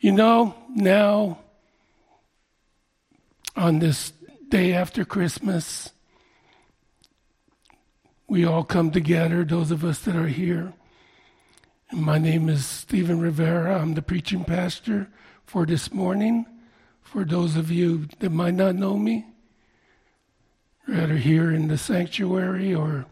You 0.00 0.12
know, 0.12 0.54
now 0.76 1.40
on 3.56 3.80
this 3.80 4.12
day 4.48 4.72
after 4.72 5.04
Christmas, 5.04 5.90
we 8.28 8.44
all 8.44 8.62
come 8.62 8.92
together, 8.92 9.42
those 9.42 9.72
of 9.72 9.84
us 9.84 9.98
that 10.00 10.14
are 10.14 10.28
here. 10.28 10.72
And 11.90 12.00
my 12.00 12.16
name 12.16 12.48
is 12.48 12.64
Stephen 12.64 13.20
Rivera. 13.20 13.80
I'm 13.80 13.94
the 13.94 14.02
preaching 14.02 14.44
pastor 14.44 15.08
for 15.44 15.66
this 15.66 15.92
morning. 15.92 16.46
For 17.02 17.24
those 17.24 17.56
of 17.56 17.68
you 17.72 18.06
that 18.20 18.30
might 18.30 18.54
not 18.54 18.76
know 18.76 18.98
me, 18.98 19.26
rather 20.86 21.16
here 21.16 21.50
in 21.50 21.66
the 21.66 21.78
sanctuary 21.78 22.72
or 22.72 23.06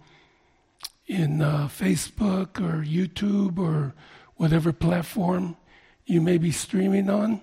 in 1.09 1.43
uh, 1.43 1.67
Facebook 1.67 2.61
or 2.61 2.85
YouTube 2.85 3.59
or 3.59 3.93
whatever 4.37 4.73
platform 4.73 5.57
you 6.07 6.21
may 6.21 6.39
be 6.39 6.53
streaming 6.53 7.11
on. 7.11 7.41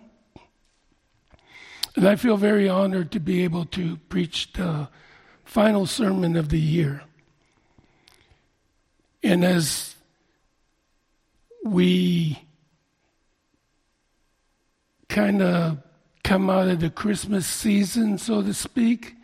And 1.95 2.07
I 2.07 2.15
feel 2.15 2.37
very 2.37 2.67
honored 2.67 3.11
to 3.11 3.19
be 3.19 3.43
able 3.43 3.65
to 3.65 3.97
preach 4.09 4.51
the 4.53 4.89
final 5.45 5.85
sermon 5.85 6.35
of 6.35 6.49
the 6.49 6.59
year. 6.59 7.03
And 9.21 9.45
as 9.45 9.95
we 11.63 12.41
kind 15.07 15.41
of 15.41 15.77
come 16.23 16.49
out 16.49 16.67
of 16.67 16.79
the 16.79 16.89
Christmas 16.89 17.45
season, 17.45 18.17
so 18.17 18.41
to 18.41 18.53
speak, 18.53 19.15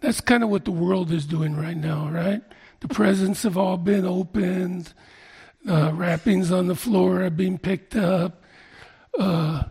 that's 0.00 0.20
kind 0.20 0.42
of 0.42 0.50
what 0.50 0.64
the 0.64 0.70
world 0.70 1.10
is 1.10 1.26
doing 1.26 1.56
right 1.56 1.76
now, 1.76 2.08
right? 2.08 2.42
The 2.80 2.88
presents 2.88 3.42
have 3.42 3.56
all 3.56 3.76
been 3.76 4.04
opened, 4.04 4.92
uh, 5.68 5.92
wrappings 5.94 6.50
on 6.50 6.66
the 6.66 6.74
floor 6.74 7.22
are 7.22 7.30
being 7.30 7.58
picked 7.58 7.96
up. 7.96 8.41
Uh, 9.18 9.64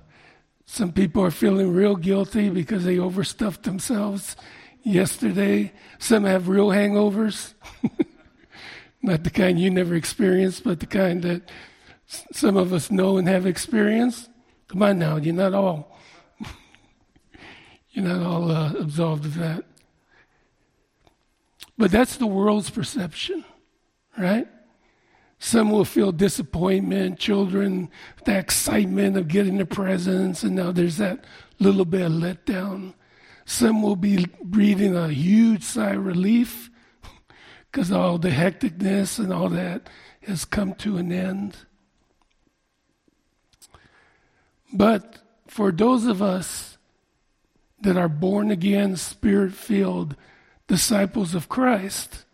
some 0.66 0.92
people 0.92 1.24
are 1.24 1.32
feeling 1.32 1.74
real 1.74 1.96
guilty 1.96 2.50
because 2.50 2.86
they 2.86 2.98
overstuffed 2.98 3.64
themselves 3.64 4.36
yesterday. 4.84 5.72
Some 6.00 6.24
have 6.24 6.48
real 6.48 6.70
hangovers. 6.70 7.54
Not 9.02 9.24
the 9.24 9.30
kind 9.30 9.60
you 9.60 9.70
never 9.70 9.96
experienced, 9.96 10.64
but 10.64 10.80
the 10.80 10.86
kind 10.86 11.24
that 11.24 11.50
some 12.32 12.56
of 12.58 12.72
us 12.72 12.92
know 12.92 13.18
and 13.18 13.28
have 13.28 13.46
experienced. 13.46 14.30
Come 14.68 14.84
on 14.84 15.00
now, 15.00 15.18
you're 15.18 15.34
not 15.34 15.54
all 15.54 15.98
you're 17.92 18.06
not 18.06 18.26
all 18.26 18.52
uh, 18.52 18.74
absolved 18.74 19.26
of 19.26 19.36
that. 19.36 19.64
But 21.78 21.92
that's 21.92 22.18
the 22.18 22.28
world's 22.28 22.70
perception, 22.70 23.44
right? 24.18 24.48
Some 25.44 25.72
will 25.72 25.86
feel 25.86 26.12
disappointment, 26.12 27.18
children, 27.18 27.90
the 28.26 28.38
excitement 28.38 29.18
of 29.18 29.28
getting 29.28 29.58
the 29.58 29.66
presents, 29.66 30.44
and 30.44 30.56
now 30.56 30.72
there's 30.72 30.98
that 30.98 31.26
little 31.58 31.84
bit 31.84 32.04
of 32.04 32.12
letdown. 32.12 32.94
Some 33.44 33.82
will 33.82 33.96
be 33.96 34.28
breathing 34.44 34.96
a 34.96 35.10
huge 35.10 35.64
sigh 35.64 35.94
of 35.94 36.06
relief 36.06 36.70
because 37.72 37.92
all 37.92 38.20
the 38.20 38.30
hecticness 38.30 39.18
and 39.18 39.34
all 39.34 39.50
that 39.50 39.90
has 40.28 40.46
come 40.46 40.76
to 40.76 40.98
an 40.98 41.12
end. 41.12 41.58
But 44.72 45.18
for 45.48 45.72
those 45.72 46.06
of 46.06 46.22
us 46.22 46.78
that 47.82 47.98
are 47.98 48.08
born 48.08 48.52
again, 48.52 48.96
spirit 48.96 49.54
filled 49.54 50.16
disciples 50.68 51.34
of 51.34 51.50
Christ, 51.50 52.26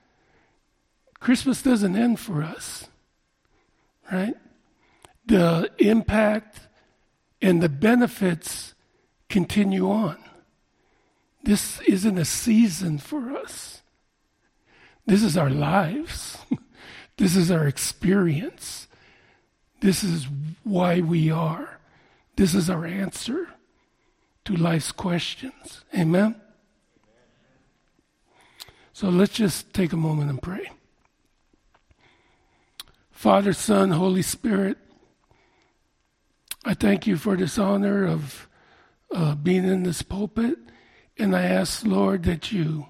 Christmas 1.22 1.62
doesn't 1.62 1.96
end 1.96 2.20
for 2.20 2.44
us, 2.44 2.87
right? 4.12 4.36
The 5.26 5.72
impact 5.78 6.60
and 7.42 7.62
the 7.62 7.70
benefits 7.70 8.74
continue 9.30 9.90
on. 9.90 10.18
This 11.44 11.80
isn't 11.82 12.18
a 12.18 12.26
season 12.26 12.98
for 12.98 13.32
us. 13.32 13.82
This 15.06 15.24
is 15.24 15.38
our 15.38 15.50
lives. 15.50 16.38
this 17.18 17.36
is 17.36 17.50
our 17.50 17.68
experience. 17.68 18.88
This 19.82 20.04
is 20.04 20.28
why 20.64 21.02
we 21.02 21.32
are. 21.32 21.80
This 22.36 22.54
is 22.54 22.70
our 22.70 22.86
answer 22.86 23.48
to 24.46 24.56
life's 24.56 24.92
questions. 24.92 25.84
Amen? 25.98 26.36
So 28.94 29.10
let's 29.10 29.34
just 29.34 29.74
take 29.74 29.94
a 29.94 29.98
moment 29.98 30.30
and 30.30 30.42
pray. 30.42 30.72
Father, 33.18 33.52
Son, 33.52 33.90
Holy 33.90 34.22
Spirit, 34.22 34.78
I 36.64 36.76
thank 36.76 37.08
you 37.08 37.18
for 37.18 37.36
this 37.36 37.58
honor 37.58 38.06
of 38.06 38.48
uh, 39.12 39.34
being 39.34 39.64
in 39.64 39.82
this 39.82 40.04
pulpit. 40.04 40.60
And 41.18 41.36
I 41.36 41.42
ask, 41.42 41.84
Lord, 41.84 42.26
that 42.26 42.52
you 42.52 42.86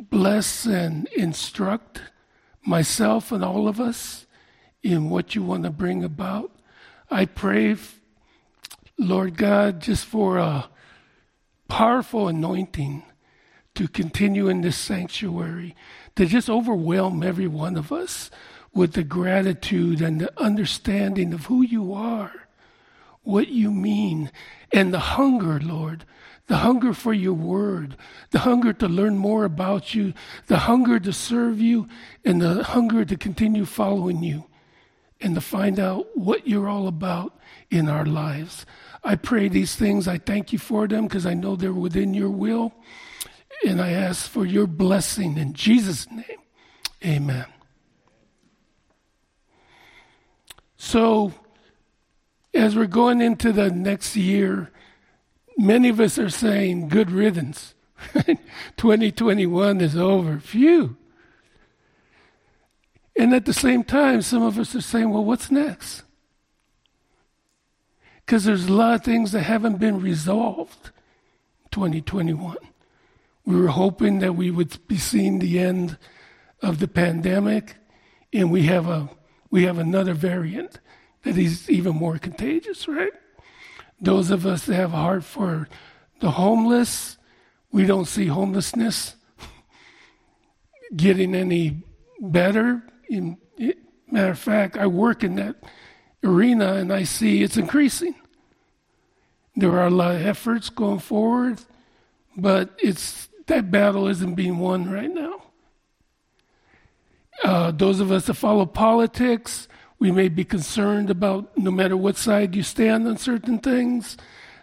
bless 0.00 0.64
and 0.64 1.06
instruct 1.08 2.00
myself 2.64 3.30
and 3.30 3.44
all 3.44 3.68
of 3.68 3.78
us 3.78 4.24
in 4.82 5.10
what 5.10 5.34
you 5.34 5.42
want 5.42 5.64
to 5.64 5.70
bring 5.70 6.02
about. 6.02 6.50
I 7.10 7.26
pray, 7.26 7.76
Lord 8.96 9.36
God, 9.36 9.82
just 9.82 10.06
for 10.06 10.38
a 10.38 10.70
powerful 11.68 12.26
anointing 12.26 13.02
to 13.74 13.86
continue 13.86 14.48
in 14.48 14.62
this 14.62 14.78
sanctuary, 14.78 15.76
to 16.16 16.24
just 16.24 16.48
overwhelm 16.48 17.22
every 17.22 17.46
one 17.46 17.76
of 17.76 17.92
us 17.92 18.30
with 18.74 18.94
the 18.94 19.02
gratitude 19.02 20.00
and 20.00 20.20
the 20.20 20.32
understanding 20.40 21.32
of 21.32 21.46
who 21.46 21.62
you 21.62 21.92
are, 21.92 22.48
what 23.22 23.48
you 23.48 23.70
mean, 23.70 24.30
and 24.72 24.92
the 24.92 24.98
hunger, 24.98 25.60
Lord, 25.60 26.04
the 26.46 26.58
hunger 26.58 26.92
for 26.92 27.12
your 27.12 27.34
word, 27.34 27.96
the 28.30 28.40
hunger 28.40 28.72
to 28.72 28.88
learn 28.88 29.16
more 29.16 29.44
about 29.44 29.94
you, 29.94 30.12
the 30.46 30.58
hunger 30.58 30.98
to 30.98 31.12
serve 31.12 31.60
you, 31.60 31.88
and 32.24 32.40
the 32.40 32.64
hunger 32.64 33.04
to 33.04 33.16
continue 33.16 33.64
following 33.64 34.22
you 34.22 34.44
and 35.22 35.34
to 35.36 35.40
find 35.40 35.78
out 35.78 36.16
what 36.16 36.46
you're 36.46 36.68
all 36.68 36.88
about 36.88 37.38
in 37.70 37.88
our 37.88 38.04
lives. 38.04 38.66
I 39.04 39.14
pray 39.14 39.48
these 39.48 39.74
things. 39.74 40.08
I 40.08 40.18
thank 40.18 40.52
you 40.52 40.58
for 40.58 40.86
them 40.88 41.06
because 41.06 41.26
I 41.26 41.34
know 41.34 41.56
they're 41.56 41.72
within 41.72 42.12
your 42.12 42.30
will. 42.30 42.72
And 43.64 43.80
I 43.80 43.92
ask 43.92 44.28
for 44.28 44.44
your 44.44 44.66
blessing 44.66 45.38
in 45.38 45.54
Jesus' 45.54 46.10
name. 46.10 46.24
Amen. 47.04 47.46
So, 50.84 51.32
as 52.52 52.74
we're 52.74 52.86
going 52.86 53.22
into 53.22 53.52
the 53.52 53.70
next 53.70 54.16
year, 54.16 54.72
many 55.56 55.88
of 55.88 56.00
us 56.00 56.18
are 56.18 56.28
saying, 56.28 56.88
good 56.88 57.08
riddance. 57.08 57.74
2021 58.76 59.80
is 59.80 59.96
over. 59.96 60.40
Phew. 60.40 60.96
And 63.16 63.32
at 63.32 63.44
the 63.44 63.52
same 63.52 63.84
time, 63.84 64.22
some 64.22 64.42
of 64.42 64.58
us 64.58 64.74
are 64.74 64.80
saying, 64.80 65.08
well, 65.08 65.24
what's 65.24 65.52
next? 65.52 66.02
Because 68.26 68.42
there's 68.42 68.66
a 68.66 68.72
lot 68.72 68.96
of 68.96 69.04
things 69.04 69.30
that 69.30 69.42
haven't 69.42 69.78
been 69.78 70.00
resolved 70.00 70.90
2021. 71.70 72.56
We 73.46 73.60
were 73.60 73.68
hoping 73.68 74.18
that 74.18 74.34
we 74.34 74.50
would 74.50 74.76
be 74.88 74.98
seeing 74.98 75.38
the 75.38 75.60
end 75.60 75.96
of 76.60 76.80
the 76.80 76.88
pandemic, 76.88 77.76
and 78.32 78.50
we 78.50 78.64
have 78.64 78.88
a 78.88 79.08
we 79.52 79.64
have 79.64 79.78
another 79.78 80.14
variant 80.14 80.80
that 81.22 81.36
is 81.36 81.70
even 81.70 81.94
more 81.94 82.18
contagious, 82.18 82.88
right? 82.88 83.12
Those 84.00 84.30
of 84.30 84.46
us 84.46 84.64
that 84.64 84.74
have 84.74 84.94
a 84.94 84.96
heart 84.96 85.24
for 85.24 85.68
the 86.20 86.32
homeless, 86.32 87.18
we 87.70 87.84
don't 87.84 88.06
see 88.06 88.26
homelessness 88.26 89.14
getting 90.96 91.34
any 91.34 91.82
better. 92.18 92.82
In, 93.10 93.36
matter 94.10 94.30
of 94.30 94.38
fact, 94.38 94.78
I 94.78 94.86
work 94.86 95.22
in 95.22 95.36
that 95.36 95.56
arena 96.24 96.74
and 96.74 96.90
I 96.90 97.04
see 97.04 97.42
it's 97.42 97.58
increasing. 97.58 98.14
There 99.54 99.72
are 99.72 99.86
a 99.86 99.90
lot 99.90 100.14
of 100.14 100.26
efforts 100.26 100.70
going 100.70 101.00
forward, 101.00 101.60
but 102.38 102.70
it's 102.82 103.28
that 103.48 103.70
battle 103.70 104.08
isn't 104.08 104.34
being 104.34 104.58
won 104.58 104.90
right 104.90 105.12
now. 105.12 105.42
Uh, 107.44 107.70
those 107.70 108.00
of 108.00 108.12
us 108.12 108.26
that 108.26 108.34
follow 108.34 108.66
politics, 108.66 109.68
we 109.98 110.10
may 110.10 110.28
be 110.28 110.44
concerned 110.44 111.10
about 111.10 111.56
no 111.56 111.70
matter 111.70 111.96
what 111.96 112.16
side 112.16 112.54
you 112.54 112.62
stand 112.62 113.06
on 113.06 113.16
certain 113.16 113.58
things, 113.58 114.16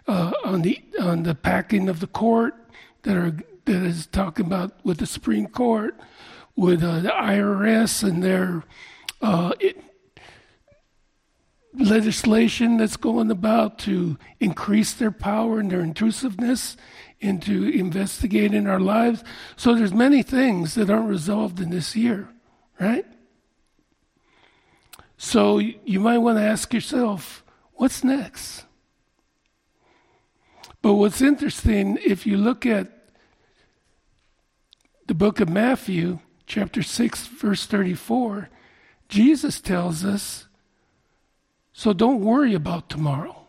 uh, 0.06 0.32
on 0.44 0.62
the 0.62 0.82
on 1.00 1.22
the 1.22 1.34
packing 1.34 1.88
of 1.88 2.00
the 2.00 2.06
court 2.06 2.54
that 3.02 3.16
are 3.16 3.36
that 3.64 3.82
is 3.82 4.06
talking 4.06 4.46
about 4.46 4.72
with 4.84 4.98
the 4.98 5.06
Supreme 5.06 5.46
Court, 5.46 5.96
with 6.56 6.82
uh, 6.82 7.00
the 7.00 7.08
IRS 7.08 8.02
and 8.02 8.22
their 8.22 8.64
uh, 9.22 9.52
it, 9.60 9.76
legislation 11.74 12.76
that's 12.78 12.96
going 12.96 13.30
about 13.30 13.78
to 13.78 14.18
increase 14.40 14.92
their 14.92 15.10
power 15.10 15.60
and 15.60 15.70
their 15.70 15.80
intrusiveness 15.80 16.76
into 17.20 17.68
investigating 17.68 18.66
our 18.66 18.80
lives. 18.80 19.22
So 19.56 19.74
there's 19.74 19.92
many 19.92 20.22
things 20.22 20.74
that 20.74 20.90
aren't 20.90 21.08
resolved 21.08 21.60
in 21.60 21.70
this 21.70 21.94
year, 21.94 22.28
right? 22.80 23.06
So 25.16 25.58
you 25.58 26.00
might 26.00 26.18
want 26.18 26.38
to 26.38 26.42
ask 26.44 26.72
yourself, 26.74 27.44
What's 27.80 28.04
next? 28.04 28.64
But 30.82 30.94
what's 30.96 31.22
interesting, 31.22 31.98
if 32.04 32.26
you 32.26 32.36
look 32.36 32.66
at 32.66 32.88
the 35.06 35.14
book 35.14 35.40
of 35.40 35.48
Matthew, 35.48 36.18
chapter 36.46 36.82
6, 36.82 37.26
verse 37.26 37.64
34, 37.64 38.50
Jesus 39.08 39.62
tells 39.62 40.04
us, 40.04 40.46
so 41.72 41.94
don't 41.94 42.20
worry 42.20 42.52
about 42.52 42.90
tomorrow, 42.90 43.46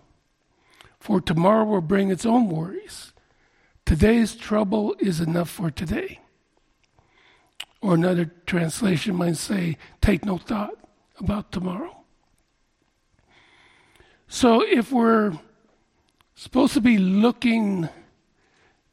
for 0.98 1.20
tomorrow 1.20 1.66
will 1.66 1.82
bring 1.82 2.10
its 2.10 2.26
own 2.26 2.48
worries. 2.48 3.12
Today's 3.86 4.34
trouble 4.34 4.96
is 5.00 5.20
enough 5.20 5.50
for 5.50 5.70
today. 5.70 6.22
Or 7.82 7.96
another 7.96 8.32
translation 8.46 9.16
might 9.16 9.38
say, 9.38 9.78
take 10.02 10.24
no 10.24 10.38
thought 10.38 10.76
about 11.20 11.52
tomorrow. 11.52 11.98
So 14.28 14.62
if 14.62 14.92
we're 14.92 15.40
supposed 16.36 16.74
to 16.74 16.82
be 16.82 16.98
looking 16.98 17.90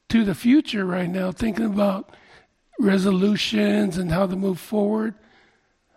to 0.09 0.25
the 0.25 0.35
future 0.35 0.85
right 0.85 1.09
now, 1.09 1.33
thinking 1.33 1.67
about 1.67 2.15
resolutions 2.79 3.99
and 3.99 4.11
how 4.11 4.27
to 4.27 4.37
move 4.37 4.61
forward. 4.61 5.15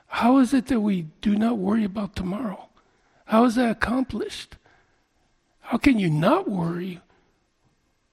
How 0.08 0.40
is 0.40 0.54
it 0.54 0.68
that 0.68 0.82
we 0.82 1.04
do 1.22 1.36
not 1.36 1.58
worry 1.58 1.84
about 1.84 2.16
tomorrow? 2.16 2.70
How 3.26 3.46
is 3.46 3.56
that 3.56 3.72
accomplished? 3.72 4.58
How 5.62 5.78
can 5.78 6.00
you 6.00 6.10
not 6.10 6.50
worry 6.50 7.00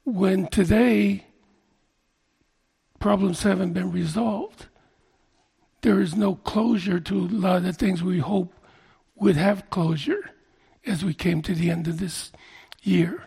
when 0.04 0.46
today 0.46 1.26
problems 2.98 3.42
haven't 3.42 3.72
been 3.72 3.92
resolved? 3.92 4.66
There 5.82 6.00
is 6.00 6.16
no 6.16 6.34
closure 6.34 7.00
to 7.00 7.14
a 7.14 7.26
lot 7.26 7.56
of 7.58 7.62
the 7.64 7.72
things 7.72 8.02
we 8.02 8.18
hope 8.18 8.52
would 9.16 9.36
have 9.36 9.70
closure 9.70 10.30
as 10.86 11.04
we 11.04 11.14
came 11.14 11.42
to 11.42 11.54
the 11.54 11.70
end 11.70 11.86
of 11.86 11.98
this 11.98 12.32
year. 12.82 13.24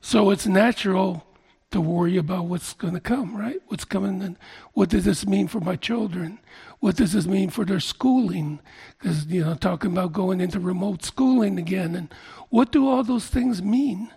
So 0.00 0.30
it's 0.30 0.46
natural 0.46 1.24
to 1.70 1.80
worry 1.80 2.16
about 2.16 2.46
what's 2.46 2.74
going 2.74 2.94
to 2.94 3.00
come, 3.00 3.36
right? 3.36 3.60
What's 3.66 3.84
coming 3.84 4.22
and 4.22 4.36
what 4.74 4.90
does 4.90 5.04
this 5.04 5.26
mean 5.26 5.48
for 5.48 5.60
my 5.60 5.76
children? 5.76 6.38
What 6.80 6.96
does 6.96 7.12
this 7.12 7.26
mean 7.26 7.50
for 7.50 7.64
their 7.64 7.80
schooling? 7.80 8.60
Because, 8.98 9.26
you 9.26 9.44
know, 9.44 9.54
talking 9.54 9.92
about 9.92 10.12
going 10.12 10.40
into 10.40 10.60
remote 10.60 11.04
schooling 11.04 11.58
again. 11.58 11.94
And 11.94 12.12
what 12.50 12.72
do 12.72 12.88
all 12.88 13.02
those 13.02 13.26
things 13.26 13.62
mean? 13.62 14.10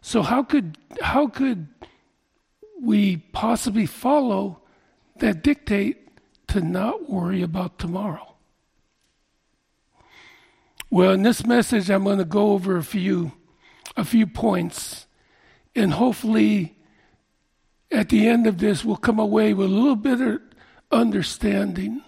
So 0.00 0.22
how 0.22 0.42
could, 0.42 0.76
how 1.00 1.28
could 1.28 1.68
we 2.80 3.16
possibly 3.16 3.86
follow 3.86 4.60
that 5.16 5.42
dictate 5.42 6.08
to 6.48 6.60
not 6.60 7.10
worry 7.10 7.42
about 7.42 7.78
tomorrow? 7.78 8.34
Well, 10.90 11.12
in 11.12 11.22
this 11.22 11.44
message, 11.44 11.90
I'm 11.90 12.04
going 12.04 12.18
to 12.18 12.24
go 12.24 12.52
over 12.52 12.76
a 12.76 12.84
few 12.84 13.32
a 13.96 14.04
few 14.04 14.26
points, 14.26 15.06
and 15.74 15.92
hopefully 15.92 16.76
at 17.90 18.10
the 18.10 18.28
end 18.28 18.46
of 18.46 18.58
this, 18.58 18.84
we'll 18.84 18.96
come 18.96 19.18
away 19.18 19.54
with 19.54 19.66
a 19.66 19.72
little 19.72 19.96
bit 19.96 20.20
of 20.20 20.40
understanding 20.90 22.02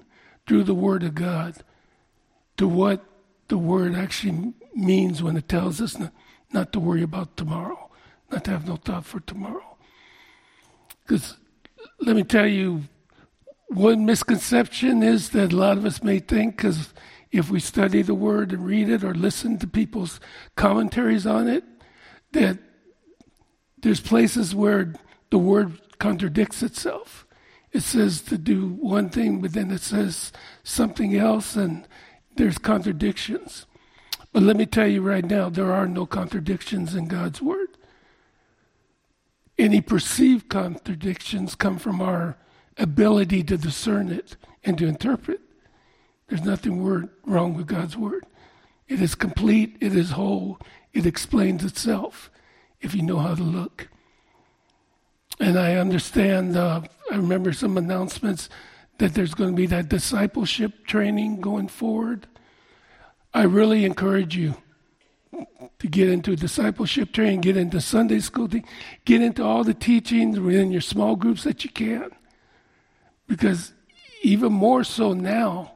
through 0.46 0.64
the 0.64 0.74
Word 0.74 1.02
of 1.02 1.14
God 1.14 1.56
to 2.58 2.68
what 2.68 3.04
the 3.48 3.58
Word 3.58 3.94
actually 3.94 4.52
means 4.74 5.22
when 5.22 5.36
it 5.36 5.48
tells 5.48 5.80
us 5.80 5.98
not, 5.98 6.12
not 6.52 6.72
to 6.72 6.80
worry 6.80 7.02
about 7.02 7.36
tomorrow, 7.36 7.90
not 8.30 8.44
to 8.44 8.50
have 8.50 8.68
no 8.68 8.76
thought 8.76 9.04
for 9.04 9.20
tomorrow. 9.20 9.69
Because 11.10 11.36
let 11.98 12.14
me 12.14 12.22
tell 12.22 12.46
you, 12.46 12.82
one 13.66 14.06
misconception 14.06 15.02
is 15.02 15.30
that 15.30 15.52
a 15.52 15.56
lot 15.56 15.76
of 15.76 15.84
us 15.84 16.04
may 16.04 16.20
think, 16.20 16.56
because 16.56 16.94
if 17.32 17.50
we 17.50 17.58
study 17.58 18.02
the 18.02 18.14
Word 18.14 18.52
and 18.52 18.64
read 18.64 18.88
it 18.88 19.02
or 19.02 19.12
listen 19.12 19.58
to 19.58 19.66
people's 19.66 20.20
commentaries 20.54 21.26
on 21.26 21.48
it, 21.48 21.64
that 22.30 22.58
there's 23.82 23.98
places 23.98 24.54
where 24.54 24.94
the 25.30 25.38
Word 25.38 25.80
contradicts 25.98 26.62
itself. 26.62 27.26
It 27.72 27.82
says 27.82 28.22
to 28.22 28.38
do 28.38 28.68
one 28.68 29.08
thing, 29.08 29.40
but 29.40 29.52
then 29.52 29.72
it 29.72 29.80
says 29.80 30.30
something 30.62 31.16
else, 31.16 31.56
and 31.56 31.88
there's 32.36 32.58
contradictions. 32.58 33.66
But 34.32 34.44
let 34.44 34.56
me 34.56 34.64
tell 34.64 34.86
you 34.86 35.02
right 35.02 35.24
now, 35.24 35.48
there 35.48 35.72
are 35.72 35.88
no 35.88 36.06
contradictions 36.06 36.94
in 36.94 37.08
God's 37.08 37.42
Word. 37.42 37.70
Any 39.60 39.82
perceived 39.82 40.48
contradictions 40.48 41.54
come 41.54 41.76
from 41.76 42.00
our 42.00 42.38
ability 42.78 43.42
to 43.42 43.58
discern 43.58 44.08
it 44.08 44.38
and 44.64 44.78
to 44.78 44.86
interpret. 44.86 45.38
There's 46.28 46.42
nothing 46.42 46.82
wrong 47.26 47.52
with 47.52 47.66
God's 47.66 47.94
word. 47.94 48.24
It 48.88 49.02
is 49.02 49.14
complete, 49.14 49.76
it 49.78 49.94
is 49.94 50.12
whole, 50.12 50.58
it 50.94 51.04
explains 51.04 51.62
itself 51.62 52.30
if 52.80 52.94
you 52.94 53.02
know 53.02 53.18
how 53.18 53.34
to 53.34 53.42
look. 53.42 53.88
And 55.38 55.58
I 55.58 55.74
understand, 55.74 56.56
uh, 56.56 56.80
I 57.12 57.16
remember 57.16 57.52
some 57.52 57.76
announcements 57.76 58.48
that 58.96 59.12
there's 59.12 59.34
going 59.34 59.50
to 59.50 59.56
be 59.56 59.66
that 59.66 59.90
discipleship 59.90 60.86
training 60.86 61.42
going 61.42 61.68
forward. 61.68 62.26
I 63.34 63.42
really 63.42 63.84
encourage 63.84 64.34
you 64.34 64.54
to 65.78 65.86
get 65.88 66.08
into 66.08 66.36
discipleship 66.36 67.12
training, 67.12 67.40
get 67.40 67.56
into 67.56 67.80
Sunday 67.80 68.20
school, 68.20 68.48
get 69.04 69.22
into 69.22 69.44
all 69.44 69.64
the 69.64 69.74
teachings 69.74 70.38
within 70.40 70.72
your 70.72 70.80
small 70.80 71.16
groups 71.16 71.44
that 71.44 71.64
you 71.64 71.70
can. 71.70 72.10
Because 73.26 73.72
even 74.22 74.52
more 74.52 74.84
so 74.84 75.12
now, 75.12 75.72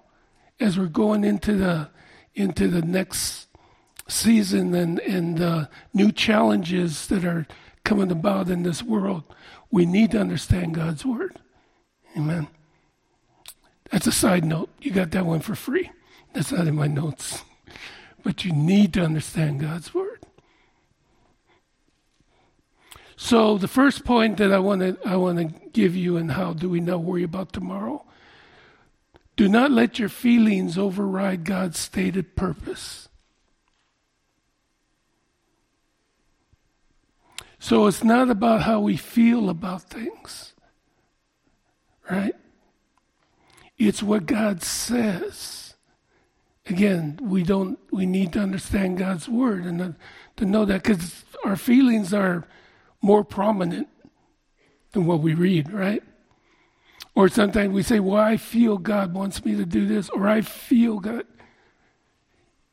as 0.60 0.78
we're 0.78 0.86
going 0.86 1.24
into 1.24 1.54
the 1.54 1.88
into 2.34 2.66
the 2.68 2.82
next 2.82 3.46
season 4.08 4.74
and 4.74 4.98
and 5.00 5.40
uh, 5.40 5.66
new 5.92 6.10
challenges 6.10 7.06
that 7.06 7.24
are 7.24 7.46
coming 7.84 8.10
about 8.10 8.48
in 8.48 8.62
this 8.62 8.82
world, 8.82 9.22
we 9.70 9.86
need 9.86 10.10
to 10.10 10.20
understand 10.20 10.74
God's 10.74 11.04
word. 11.04 11.38
Amen. 12.16 12.48
That's 13.90 14.06
a 14.06 14.12
side 14.12 14.44
note. 14.44 14.70
You 14.80 14.90
got 14.90 15.10
that 15.12 15.26
one 15.26 15.40
for 15.40 15.54
free. 15.54 15.90
That's 16.32 16.50
not 16.50 16.66
in 16.66 16.74
my 16.74 16.88
notes. 16.88 17.44
But 18.24 18.44
you 18.44 18.52
need 18.52 18.92
to 18.94 19.04
understand 19.04 19.60
God's 19.60 19.94
word. 19.94 20.26
So 23.16 23.58
the 23.58 23.68
first 23.68 24.04
point 24.04 24.38
that 24.38 24.52
I 24.52 24.58
want 24.58 24.80
to 24.80 24.98
I 25.08 25.16
want 25.16 25.38
to 25.38 25.68
give 25.70 25.94
you 25.94 26.16
and 26.16 26.32
how 26.32 26.52
do 26.52 26.68
we 26.68 26.80
not 26.80 27.02
worry 27.02 27.22
about 27.22 27.52
tomorrow 27.52 28.04
do 29.36 29.48
not 29.48 29.70
let 29.70 29.98
your 29.98 30.08
feelings 30.08 30.78
override 30.78 31.44
God's 31.44 31.78
stated 31.78 32.36
purpose. 32.36 33.08
So 37.58 37.86
it's 37.86 38.04
not 38.04 38.30
about 38.30 38.62
how 38.62 38.80
we 38.80 38.96
feel 38.96 39.48
about 39.48 39.82
things, 39.82 40.52
right? 42.10 42.34
It's 43.78 44.02
what 44.02 44.26
God 44.26 44.62
says. 44.62 45.73
Again, 46.66 47.18
we 47.22 47.42
don't. 47.42 47.78
We 47.92 48.06
need 48.06 48.32
to 48.32 48.40
understand 48.40 48.98
God's 48.98 49.28
word 49.28 49.64
and 49.64 49.94
to, 50.36 50.44
know 50.46 50.64
that 50.64 50.82
because 50.82 51.24
our 51.44 51.56
feelings 51.56 52.14
are 52.14 52.46
more 53.02 53.22
prominent 53.22 53.88
than 54.92 55.04
what 55.04 55.20
we 55.20 55.34
read, 55.34 55.70
right? 55.70 56.02
Or 57.14 57.28
sometimes 57.28 57.72
we 57.74 57.82
say, 57.82 58.00
Well, 58.00 58.22
I 58.22 58.38
feel 58.38 58.78
God 58.78 59.12
wants 59.12 59.44
me 59.44 59.54
to 59.56 59.66
do 59.66 59.86
this, 59.86 60.08
or 60.08 60.26
I 60.26 60.40
feel 60.40 61.00
God. 61.00 61.26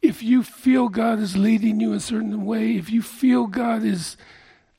If 0.02 0.24
you 0.24 0.42
feel 0.42 0.88
God 0.88 1.20
is 1.20 1.36
leading 1.38 1.80
you 1.80 1.94
a 1.94 2.00
certain 2.00 2.46
way, 2.46 2.76
if 2.78 2.90
you 2.90 3.02
feel 3.02 3.46
God 3.46 3.84
is 3.84 4.18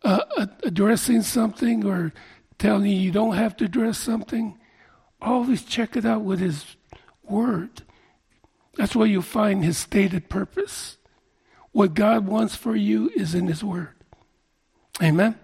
uh, 0.02 0.46
addressing 0.64 1.22
something 1.22 1.84
or 1.84 2.12
telling 2.58 2.86
you 2.86 2.96
you 2.96 3.12
don't 3.12 3.36
have 3.36 3.56
to 3.58 3.66
address 3.66 3.98
something, 3.98 4.58
always 5.20 5.64
check 5.64 5.96
it 5.96 6.06
out 6.06 6.22
with 6.22 6.40
His 6.40 6.76
Word. 7.22 7.82
That's 8.76 8.96
where 8.96 9.06
you'll 9.06 9.22
find 9.22 9.64
His 9.64 9.78
stated 9.78 10.28
purpose. 10.28 10.96
What 11.72 11.94
God 11.94 12.26
wants 12.26 12.54
for 12.54 12.76
you 12.76 13.10
is 13.14 13.34
in 13.34 13.46
His 13.46 13.62
Word. 13.64 13.94
Amen? 15.02 15.38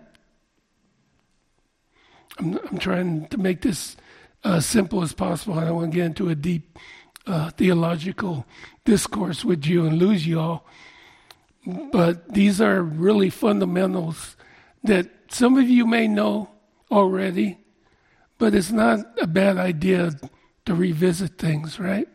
I'm, 2.39 2.59
I'm 2.71 2.79
trying 2.79 3.27
to 3.29 3.39
make 3.39 3.63
this 3.63 3.97
uh, 4.45 4.61
simple 4.61 5.03
as 5.03 5.13
possible. 5.13 5.59
I 5.59 5.65
don't 5.65 5.77
want 5.77 5.91
to 5.91 5.97
get 5.97 6.07
into 6.07 6.29
a 6.29 6.35
deep 6.35 6.79
uh, 7.27 7.51
theological 7.51 8.47
discourse 8.85 9.45
with 9.45 9.67
you 9.67 9.87
and 9.87 9.99
lose 9.99 10.27
you 10.27 10.41
all. 10.41 10.67
But 11.93 12.33
these 12.33 12.61
are 12.61 12.83
really 12.83 13.31
fundamentals 13.31 14.37
that 14.85 15.11
some 15.31 15.59
of 15.59 15.69
you 15.69 15.87
may 15.87 16.09
know 16.09 16.49
already, 16.91 17.59
but 18.39 18.55
it's 18.55 18.71
not 18.71 19.01
a 19.21 19.27
bad 19.27 19.59
idea 19.59 20.13
to 20.65 20.75
revisit 20.75 21.37
things, 21.37 21.79
right? 21.79 22.09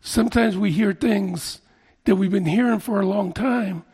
Sometimes 0.00 0.56
we 0.56 0.70
hear 0.70 0.92
things 0.92 1.60
that 2.04 2.16
we've 2.16 2.30
been 2.30 2.46
hearing 2.46 2.80
for 2.80 3.00
a 3.00 3.06
long 3.06 3.32
time, 3.32 3.84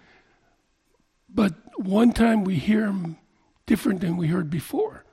but 1.29 1.55
one 1.77 2.13
time 2.13 2.45
we 2.45 2.57
hear 2.57 2.87
them 2.87 3.17
different 3.67 4.01
than 4.01 4.17
we 4.17 4.29
heard 4.29 4.51
before. 4.51 5.05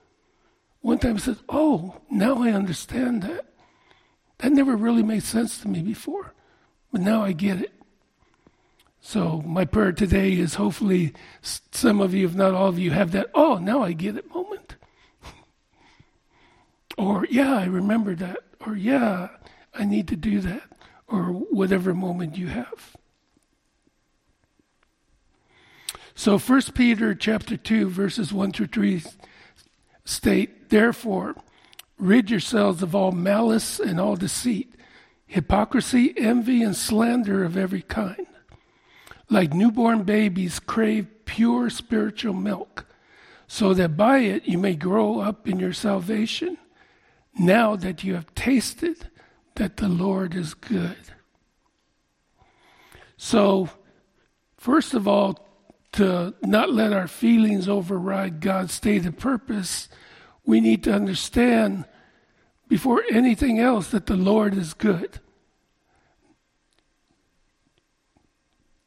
One 0.82 1.00
time 1.00 1.16
I 1.16 1.20
said, 1.20 1.38
Oh, 1.50 2.02
now 2.10 2.44
I 2.44 2.52
understand 2.52 3.24
that. 3.24 3.46
That 4.40 4.52
never 4.52 4.76
really 4.76 5.04
made 5.04 5.24
sense 5.24 5.60
to 5.60 5.68
me 5.68 5.82
before, 5.82 6.34
but 6.92 7.02
now 7.02 7.24
I 7.24 7.32
get 7.32 7.62
it. 7.62 7.74
So, 9.04 9.42
my 9.46 9.66
prayer 9.66 9.92
today 9.92 10.34
is 10.34 10.56
hopefully 10.56 11.14
some 11.42 12.02
of 12.02 12.14
you, 12.14 12.28
if 12.28 12.36
not 12.36 12.54
all 12.54 12.68
of 12.68 12.78
you, 12.78 12.92
have 12.92 13.12
that, 13.14 13.32
oh, 13.34 13.58
now 13.58 13.82
I 13.82 13.94
get 13.94 14.16
it 14.16 14.30
moment. 14.32 14.76
or, 17.00 17.26
yeah, 17.26 17.56
I 17.56 17.66
remember 17.66 18.14
that. 18.16 18.40
Or, 18.66 18.76
yeah, 18.76 19.30
I 19.74 19.86
need 19.86 20.08
to 20.10 20.16
do 20.16 20.40
that. 20.42 20.71
Or 21.12 21.26
whatever 21.26 21.94
moment 21.94 22.38
you 22.38 22.48
have. 22.48 22.96
So, 26.16 26.38
First 26.38 26.74
Peter 26.74 27.14
chapter 27.14 27.58
2, 27.58 27.90
verses 27.90 28.32
1 28.32 28.52
through 28.52 28.68
3 28.68 29.04
state, 30.06 30.70
Therefore, 30.70 31.36
rid 31.98 32.30
yourselves 32.30 32.82
of 32.82 32.96
all 32.96 33.12
malice 33.12 33.80
and 33.80 34.00
all 34.00 34.16
deceit, 34.16 34.74
hypocrisy, 35.26 36.14
envy, 36.18 36.64
and 36.64 36.76
slander 36.76 37.44
of 37.44 37.58
every 37.58 37.82
kind. 37.82 38.28
Like 39.30 39.54
newborn 39.54 40.04
babies, 40.04 40.60
crave 40.60 41.08
pure 41.26 41.70
spiritual 41.70 42.34
milk, 42.34 42.86
so 43.48 43.74
that 43.74 43.98
by 43.98 44.20
it 44.20 44.48
you 44.48 44.58
may 44.58 44.76
grow 44.76 45.20
up 45.20 45.48
in 45.48 45.60
your 45.60 45.74
salvation, 45.74 46.58
now 47.38 47.76
that 47.76 48.04
you 48.04 48.16
have 48.16 48.34
tasted 48.36 49.10
that 49.56 49.78
the 49.78 49.88
Lord 49.88 50.36
is 50.36 50.54
good. 50.54 50.98
So, 53.18 53.70
first 54.58 54.94
of 54.94 55.08
all, 55.08 55.48
to 55.94 56.34
not 56.42 56.72
let 56.72 56.94
our 56.94 57.08
feelings 57.08 57.68
override 57.68 58.40
God's 58.40 58.74
stated 58.74 59.18
purpose, 59.18 59.90
we 60.46 60.62
need 60.62 60.84
to 60.84 60.94
understand 60.94 61.86
before 62.68 63.04
anything 63.12 63.60
else 63.60 63.90
that 63.90 64.06
the 64.06 64.16
Lord 64.16 64.56
is 64.56 64.74
good. 64.74 65.20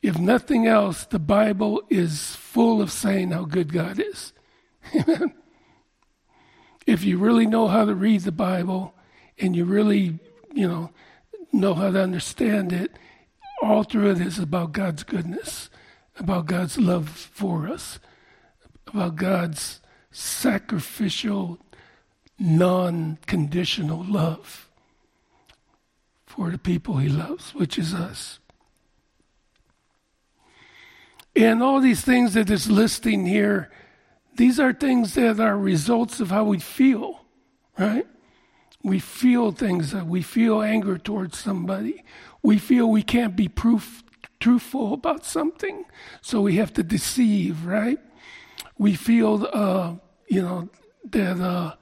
If 0.02 0.18
nothing 0.18 0.66
else, 0.66 1.04
the 1.04 1.18
Bible 1.18 1.83
is 1.88 2.37
full 2.37 2.83
of 2.83 2.90
saying 2.90 3.30
how 3.30 3.44
good 3.44 3.73
God 3.73 3.99
is. 3.99 4.33
if 6.87 7.04
you 7.04 7.18
really 7.18 7.47
know 7.47 7.68
how 7.68 7.85
to 7.85 7.94
read 7.94 8.21
the 8.23 8.33
Bible 8.33 8.94
and 9.38 9.56
you 9.56 9.64
really, 9.64 10.18
you 10.54 10.68
know, 10.68 10.90
know 11.52 11.75
how 11.75 11.90
to 11.90 12.00
understand 12.00 12.73
it, 12.73 12.92
all 13.62 13.82
through 13.82 14.12
it 14.12 14.20
is 14.20 14.38
about 14.38 14.73
God's 14.73 15.02
goodness 15.02 15.68
about 16.18 16.46
God's 16.46 16.78
love 16.78 17.08
for 17.08 17.68
us, 17.68 17.99
about 18.87 19.16
God's 19.16 19.80
sacrificial, 20.11 21.58
non 22.38 23.18
conditional 23.26 24.04
love 24.04 24.68
for 26.26 26.50
the 26.50 26.58
people 26.58 26.99
he 26.99 27.08
loves, 27.08 27.54
which 27.54 27.78
is 27.78 27.94
us. 27.94 28.38
And 31.37 31.62
all 31.62 31.80
these 31.80 32.02
things 32.02 32.34
that 32.34 32.49
is 32.49 32.70
listing 32.70 33.26
here, 33.26 33.70
these 34.37 34.61
are 34.61 34.73
things 34.73 35.14
that 35.14 35.40
are 35.40 35.58
results 35.58 36.20
of 36.20 36.30
how 36.30 36.44
we 36.44 36.61
feel, 36.61 37.25
right? 37.76 38.06
We 38.85 38.99
feel 38.99 39.50
things 39.50 39.93
that 39.93 40.07
we 40.07 40.21
feel 40.21 40.61
anger 40.62 40.99
towards 40.99 41.38
somebody. 41.38 42.05
We 42.43 42.59
feel 42.59 42.91
we 42.91 43.03
can't 43.03 43.35
be 43.35 43.49
proof 43.49 44.05
truthful 44.41 44.93
about 44.93 45.25
something, 45.25 45.87
so 46.21 46.43
we 46.43 46.57
have 46.57 46.71
to 46.75 46.83
deceive, 46.83 47.64
right? 47.64 47.99
We 48.76 48.95
feel, 48.95 49.49
uh, 49.50 49.95
you 50.29 50.43
know, 50.43 50.69
that 51.11 51.41
uh, 51.41 51.76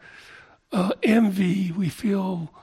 uh, 0.71 0.93
envy, 1.03 1.73
we 1.73 1.89
feel 1.89 2.55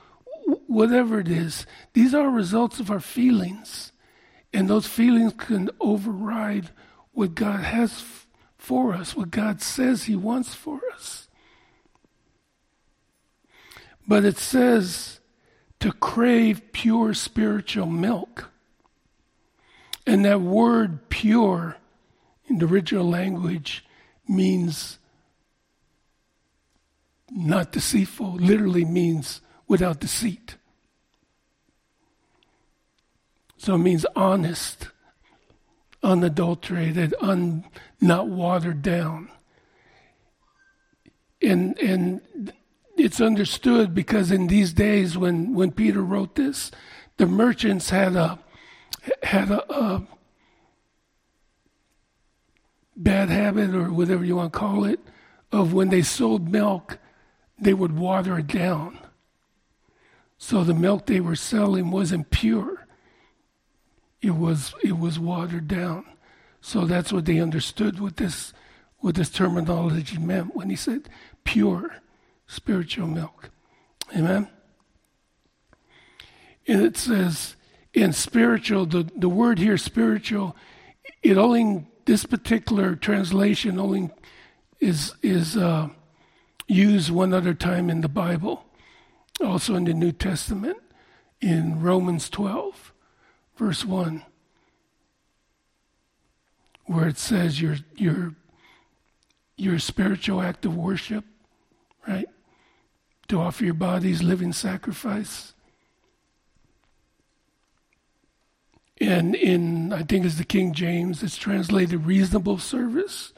whatever 0.67 1.19
it 1.19 1.27
is. 1.27 1.65
These 1.91 2.13
are 2.13 2.29
results 2.29 2.79
of 2.79 2.89
our 2.89 3.01
feelings, 3.01 3.91
and 4.53 4.69
those 4.69 4.88
feelings 4.88 5.34
can 5.38 5.69
override 5.81 6.69
what 7.12 7.36
God 7.36 7.60
has 7.60 8.05
for 8.58 8.93
us, 8.93 9.17
what 9.17 9.31
God 9.31 9.62
says 9.62 10.03
He 10.03 10.15
wants 10.15 10.55
for 10.55 10.79
us. 10.93 11.28
But 14.09 14.25
it 14.25 14.39
says 14.39 15.19
to 15.79 15.91
crave 15.91 16.71
pure 16.71 17.13
spiritual 17.13 17.85
milk. 17.85 18.49
And 20.07 20.25
that 20.25 20.41
word 20.41 21.09
pure 21.09 21.77
in 22.47 22.57
the 22.57 22.65
original 22.65 23.07
language 23.07 23.85
means 24.27 24.97
not 27.29 27.71
deceitful, 27.71 28.33
literally 28.37 28.83
means 28.83 29.41
without 29.67 29.99
deceit. 29.99 30.55
So 33.57 33.75
it 33.75 33.77
means 33.77 34.07
honest, 34.15 34.87
unadulterated, 36.01 37.13
un, 37.21 37.63
not 38.01 38.27
watered 38.27 38.81
down. 38.81 39.29
And, 41.43 41.77
and 41.77 42.21
it's 43.00 43.22
understood 43.22 43.96
because 43.96 44.29
in 44.29 44.48
these 44.48 44.74
days 44.74 45.18
when, 45.18 45.53
when 45.53 45.72
Peter 45.72 46.01
wrote 46.01 46.36
this, 46.36 46.70
the 47.18 47.25
merchants 47.25 47.89
had 47.89 48.15
a, 48.15 48.38
had 49.24 49.50
a, 49.50 49.74
a 49.74 50.08
bad 52.96 53.29
habit 53.29 53.74
or 53.74 53.91
whatever 53.91 54.25
you 54.25 54.36
want 54.36 54.51
to 54.51 54.60
call 54.60 54.84
it 54.84 55.00
of 55.51 55.74
when 55.74 55.89
they 55.89 56.01
sold 56.01 56.51
milk, 56.51 57.00
they 57.58 57.74
would 57.74 57.98
water 57.98 58.39
it 58.39 58.48
down. 58.48 59.00
So 60.38 60.63
the 60.63 60.74
milk 60.74 61.06
they 61.06 61.22
were 61.22 61.36
selling 61.36 61.91
wasn't 61.91 62.29
pure. 62.29 62.86
It 64.22 64.36
was 64.36 64.74
it 64.84 65.00
was 65.00 65.18
watered 65.18 65.68
down. 65.68 66.06
So 66.62 66.86
that's 66.86 67.13
what 67.13 67.25
they 67.25 67.39
understood 67.39 68.00
what 68.00 68.18
this 68.18 68.53
what 68.98 69.15
this 69.15 69.29
terminology 69.29 70.18
meant 70.18 70.56
when 70.56 70.70
he 70.70 70.75
said 70.75 71.10
pure 71.46 72.01
spiritual 72.50 73.08
milk. 73.08 73.51
Amen. 74.18 74.50
And 76.68 76.82
it 76.82 76.98
says 76.98 77.56
in 77.94 78.12
spiritual, 78.12 78.88
the, 78.88 79.10
the 79.15 79.29
word 79.29 79.60
here, 79.60 79.77
spiritual, 79.77 80.56
it 81.22 81.38
only, 81.38 81.88
this 82.06 82.25
particular 82.25 82.96
translation 82.96 83.79
only 83.79 84.10
is, 84.79 85.13
is 85.22 85.58
uh, 85.58 85.89
used 86.68 87.12
one 87.12 87.34
other 87.34 87.53
time 87.53 87.88
in 87.89 88.01
the 88.01 88.10
Bible, 88.10 88.65
also 89.46 89.75
in 89.75 89.84
the 89.84 89.94
New 89.94 90.12
Testament, 90.12 90.77
in 91.41 91.82
Romans 91.82 92.32
12, 92.32 92.94
verse 93.58 93.86
1, 93.86 94.24
where 96.86 97.08
it 97.08 97.20
says 97.20 97.62
your, 97.62 97.77
your, 97.96 98.34
your 99.56 99.77
spiritual 99.77 100.41
act 100.41 100.65
of 100.65 100.75
worship, 100.75 101.24
right? 102.08 102.27
To 103.29 103.39
offer 103.39 103.63
your 103.63 103.75
bodies 103.75 104.21
living 104.21 104.53
sacrifice 104.53 105.53
And 109.00 109.33
in, 109.36 109.93
I 109.93 110.03
think 110.03 110.25
it's 110.25 110.36
the 110.36 110.43
King 110.43 110.74
James, 110.74 111.24
it's 111.24 111.38
translated 111.38 112.05
reasonable 112.05 112.57
service, 112.57 113.31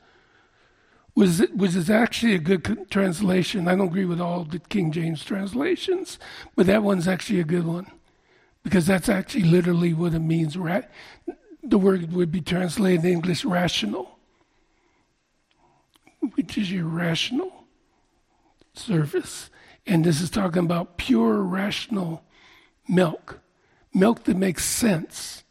was 1.13 1.39
which 1.53 1.75
is 1.75 1.89
actually 1.89 2.33
a 2.33 2.39
good 2.39 2.89
translation. 2.89 3.67
I 3.67 3.75
don't 3.75 3.89
agree 3.89 4.05
with 4.05 4.19
all 4.19 4.43
the 4.43 4.59
King 4.59 4.91
James 4.91 5.23
translations, 5.23 6.17
but 6.55 6.65
that 6.65 6.83
one's 6.83 7.07
actually 7.07 7.39
a 7.39 7.45
good 7.45 7.67
one 7.67 7.91
because 8.63 8.87
that's 8.87 9.09
actually 9.09 9.43
literally 9.43 9.93
what 9.93 10.15
it 10.15 10.19
means. 10.19 10.53
The 11.63 11.77
word 11.77 12.11
would 12.11 12.31
be 12.31 12.41
translated 12.41 13.05
in 13.05 13.11
English 13.11 13.45
rational, 13.45 14.17
which 16.33 16.57
is 16.57 16.71
your 16.71 16.85
rational 16.85 17.65
service. 18.73 19.51
And 19.85 20.05
this 20.05 20.21
is 20.21 20.29
talking 20.29 20.63
about 20.63 20.97
pure 20.97 21.41
rational 21.41 22.23
milk, 22.87 23.39
milk 23.93 24.23
that 24.25 24.37
makes 24.37 24.65
sense 24.65 25.41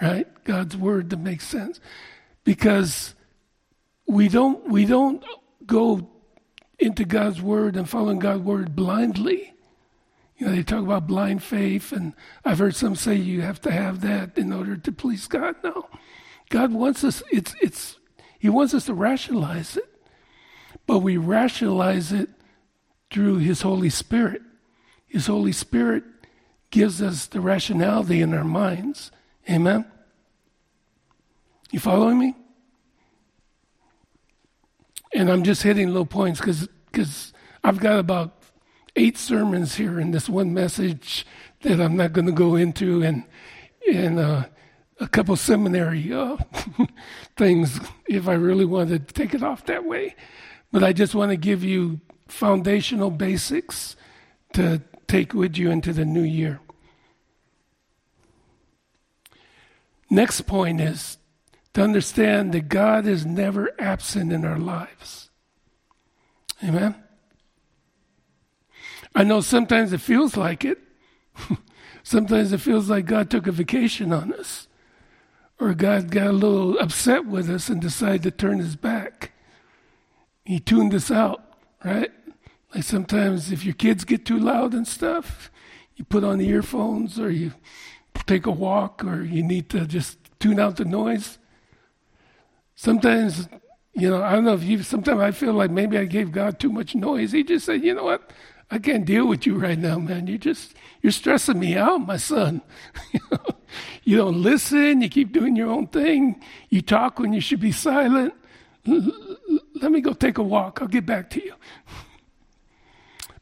right? 0.00 0.26
God's 0.44 0.76
word 0.76 1.10
that 1.10 1.18
makes 1.18 1.46
sense. 1.46 1.80
Because 2.44 3.14
we 4.06 4.28
don't 4.28 4.68
we 4.68 4.86
don't 4.86 5.24
go 5.66 6.08
into 6.78 7.04
God's 7.04 7.42
word 7.42 7.76
and 7.76 7.88
following 7.88 8.18
God's 8.18 8.42
word 8.42 8.74
blindly. 8.74 9.54
You 10.38 10.46
know, 10.46 10.52
they 10.52 10.62
talk 10.62 10.82
about 10.82 11.06
blind 11.06 11.42
faith, 11.42 11.92
and 11.92 12.14
I've 12.46 12.58
heard 12.58 12.74
some 12.74 12.96
say 12.96 13.14
you 13.14 13.42
have 13.42 13.60
to 13.62 13.70
have 13.70 14.00
that 14.00 14.38
in 14.38 14.54
order 14.54 14.74
to 14.74 14.92
please 14.92 15.26
God. 15.26 15.56
No. 15.62 15.86
God 16.48 16.72
wants 16.72 17.04
us, 17.04 17.22
it's 17.30 17.54
it's 17.60 17.98
He 18.38 18.48
wants 18.48 18.72
us 18.72 18.86
to 18.86 18.94
rationalize 18.94 19.76
it. 19.76 19.84
But 20.86 21.00
we 21.00 21.18
rationalize 21.18 22.10
it 22.10 22.30
through 23.10 23.38
His 23.38 23.62
Holy 23.62 23.90
Spirit. 23.90 24.42
His 25.06 25.26
Holy 25.26 25.52
Spirit 25.52 26.04
gives 26.70 27.02
us 27.02 27.26
the 27.26 27.40
rationality 27.40 28.20
in 28.20 28.32
our 28.32 28.44
minds 28.44 29.10
Amen? 29.48 29.84
You 31.70 31.80
following 31.80 32.18
me? 32.18 32.36
And 35.12 35.30
I'm 35.30 35.42
just 35.42 35.62
hitting 35.62 35.88
little 35.88 36.06
points 36.06 36.40
because 36.40 37.32
I've 37.64 37.80
got 37.80 37.98
about 37.98 38.36
eight 38.94 39.18
sermons 39.18 39.74
here 39.74 39.98
in 39.98 40.12
this 40.12 40.28
one 40.28 40.54
message 40.54 41.26
that 41.62 41.80
I'm 41.80 41.96
not 41.96 42.12
going 42.12 42.26
to 42.26 42.32
go 42.32 42.54
into. 42.54 43.02
And, 43.02 43.24
and 43.92 44.20
uh, 44.20 44.44
a 45.00 45.08
couple 45.08 45.34
seminary 45.34 46.12
uh, 46.12 46.36
things 47.36 47.80
if 48.08 48.28
I 48.28 48.34
really 48.34 48.64
wanted 48.64 49.08
to 49.08 49.14
take 49.14 49.34
it 49.34 49.42
off 49.42 49.66
that 49.66 49.84
way. 49.84 50.14
But 50.70 50.84
I 50.84 50.92
just 50.92 51.14
want 51.14 51.30
to 51.30 51.36
give 51.36 51.64
you 51.64 52.00
foundational 52.30 53.10
basics 53.10 53.96
to 54.54 54.82
take 55.06 55.34
with 55.34 55.56
you 55.56 55.70
into 55.70 55.92
the 55.92 56.04
new 56.04 56.22
year. 56.22 56.60
Next 60.08 60.42
point 60.42 60.80
is 60.80 61.18
to 61.74 61.82
understand 61.82 62.52
that 62.52 62.68
God 62.68 63.06
is 63.06 63.24
never 63.24 63.70
absent 63.78 64.32
in 64.32 64.44
our 64.44 64.58
lives. 64.58 65.30
Amen? 66.64 66.94
I 69.14 69.24
know 69.24 69.40
sometimes 69.40 69.92
it 69.92 70.00
feels 70.00 70.36
like 70.36 70.64
it. 70.64 70.78
sometimes 72.02 72.52
it 72.52 72.60
feels 72.60 72.90
like 72.90 73.06
God 73.06 73.30
took 73.30 73.46
a 73.46 73.52
vacation 73.52 74.12
on 74.12 74.32
us, 74.32 74.68
or 75.58 75.74
God 75.74 76.10
got 76.10 76.28
a 76.28 76.32
little 76.32 76.78
upset 76.78 77.26
with 77.26 77.48
us 77.48 77.68
and 77.68 77.80
decided 77.80 78.22
to 78.24 78.30
turn 78.30 78.58
his 78.58 78.76
back. 78.76 79.32
He 80.44 80.58
tuned 80.58 80.94
us 80.94 81.10
out, 81.10 81.42
right? 81.84 82.10
Like 82.74 82.84
sometimes 82.84 83.50
if 83.50 83.64
your 83.64 83.74
kids 83.74 84.04
get 84.04 84.24
too 84.24 84.38
loud 84.38 84.74
and 84.74 84.86
stuff, 84.86 85.50
you 85.96 86.04
put 86.04 86.24
on 86.24 86.38
the 86.38 86.48
earphones 86.48 87.18
or 87.18 87.30
you 87.30 87.52
take 88.26 88.46
a 88.46 88.50
walk 88.50 89.04
or 89.04 89.22
you 89.22 89.42
need 89.42 89.68
to 89.70 89.86
just 89.86 90.18
tune 90.38 90.60
out 90.60 90.76
the 90.76 90.84
noise. 90.84 91.38
Sometimes, 92.76 93.48
you 93.92 94.08
know, 94.08 94.22
I 94.22 94.32
don't 94.32 94.44
know 94.44 94.54
if 94.54 94.62
you, 94.62 94.82
sometimes 94.82 95.20
I 95.20 95.32
feel 95.32 95.52
like 95.52 95.70
maybe 95.70 95.98
I 95.98 96.04
gave 96.04 96.32
God 96.32 96.58
too 96.58 96.70
much 96.70 96.94
noise. 96.94 97.32
He 97.32 97.42
just 97.42 97.66
said, 97.66 97.82
you 97.82 97.94
know 97.94 98.04
what? 98.04 98.32
I 98.70 98.78
can't 98.78 99.04
deal 99.04 99.26
with 99.26 99.46
you 99.46 99.56
right 99.56 99.78
now, 99.78 99.98
man. 99.98 100.28
You 100.28 100.38
just, 100.38 100.74
you're 101.02 101.10
stressing 101.10 101.58
me 101.58 101.76
out, 101.76 102.06
my 102.06 102.16
son. 102.16 102.62
you 104.04 104.16
don't 104.16 104.40
listen. 104.40 105.02
You 105.02 105.08
keep 105.08 105.32
doing 105.32 105.56
your 105.56 105.70
own 105.70 105.88
thing. 105.88 106.40
You 106.68 106.80
talk 106.80 107.18
when 107.18 107.32
you 107.32 107.40
should 107.40 107.60
be 107.60 107.72
silent. 107.72 108.32
Let 108.86 109.90
me 109.90 110.00
go 110.00 110.12
take 110.12 110.38
a 110.38 110.42
walk. 110.42 110.78
I'll 110.80 110.88
get 110.88 111.04
back 111.04 111.30
to 111.30 111.44
you. 111.44 111.54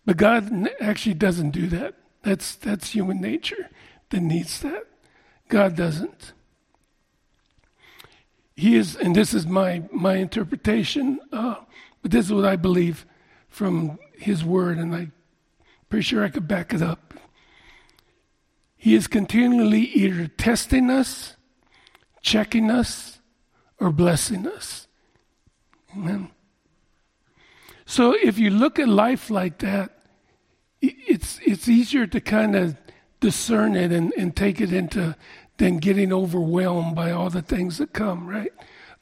But 0.08 0.16
God 0.16 0.70
actually 0.80 1.16
doesn't 1.16 1.50
do 1.50 1.66
that. 1.66 1.94
That's, 2.22 2.54
that's 2.54 2.92
human 2.92 3.20
nature 3.20 3.68
that 4.08 4.20
needs 4.20 4.58
that. 4.60 4.86
God 5.50 5.76
doesn't. 5.76 6.32
He 8.56 8.74
is, 8.74 8.96
and 8.96 9.14
this 9.14 9.34
is 9.34 9.46
my, 9.46 9.82
my 9.92 10.14
interpretation, 10.14 11.20
uh, 11.30 11.56
but 12.00 12.10
this 12.10 12.24
is 12.24 12.32
what 12.32 12.46
I 12.46 12.56
believe 12.56 13.04
from 13.50 13.98
His 14.14 14.42
Word, 14.42 14.78
and 14.78 14.94
I'm 14.94 15.12
pretty 15.90 16.04
sure 16.04 16.24
I 16.24 16.30
could 16.30 16.48
back 16.48 16.72
it 16.72 16.80
up. 16.80 17.12
He 18.78 18.94
is 18.94 19.08
continually 19.08 19.82
either 19.82 20.26
testing 20.26 20.88
us, 20.88 21.36
checking 22.22 22.70
us, 22.70 23.20
or 23.78 23.92
blessing 23.92 24.46
us. 24.46 24.88
Amen. 25.94 26.30
So 27.84 28.12
if 28.12 28.38
you 28.38 28.48
look 28.48 28.78
at 28.78 28.88
life 28.88 29.28
like 29.28 29.58
that, 29.58 29.97
it's 30.80 31.40
it's 31.44 31.68
easier 31.68 32.06
to 32.06 32.20
kind 32.20 32.54
of 32.56 32.76
discern 33.20 33.76
it 33.76 33.92
and, 33.92 34.12
and 34.14 34.36
take 34.36 34.60
it 34.60 34.72
into 34.72 35.16
than 35.56 35.78
getting 35.78 36.12
overwhelmed 36.12 36.94
by 36.94 37.10
all 37.10 37.30
the 37.30 37.42
things 37.42 37.78
that 37.78 37.92
come, 37.92 38.28
right? 38.28 38.52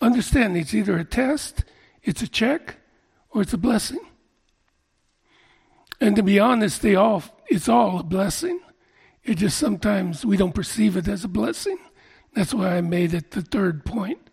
Understand 0.01 0.57
it's 0.57 0.75
either 0.75 0.97
a 0.97 1.05
test, 1.05 1.65
it's 2.03 2.23
a 2.23 2.29
check, 2.29 2.77
or 3.31 3.43
it's 3.43 3.53
a 3.53 3.59
blessing. 3.59 4.01
And 6.01 6.17
to 6.17 6.23
be 6.23 6.39
honest, 6.39 6.83
they 6.83 6.95
all 6.95 7.23
it's 7.49 7.69
all 7.69 8.01
a 8.01 8.03
blessing. 8.03 8.61
It 9.25 9.37
just 9.37 9.59
sometimes 9.59 10.25
we 10.25 10.37
don't 10.37 10.55
perceive 10.55 10.97
it 10.97 11.09
as 11.09 11.25
a 11.25 11.29
blessing. 11.29 11.79
That's 12.35 12.55
why 12.55 12.77
I 12.77 12.81
made 12.81 13.15
it 13.15 13.31
the 13.31 13.43
third 13.43 13.85
point. 13.85 14.31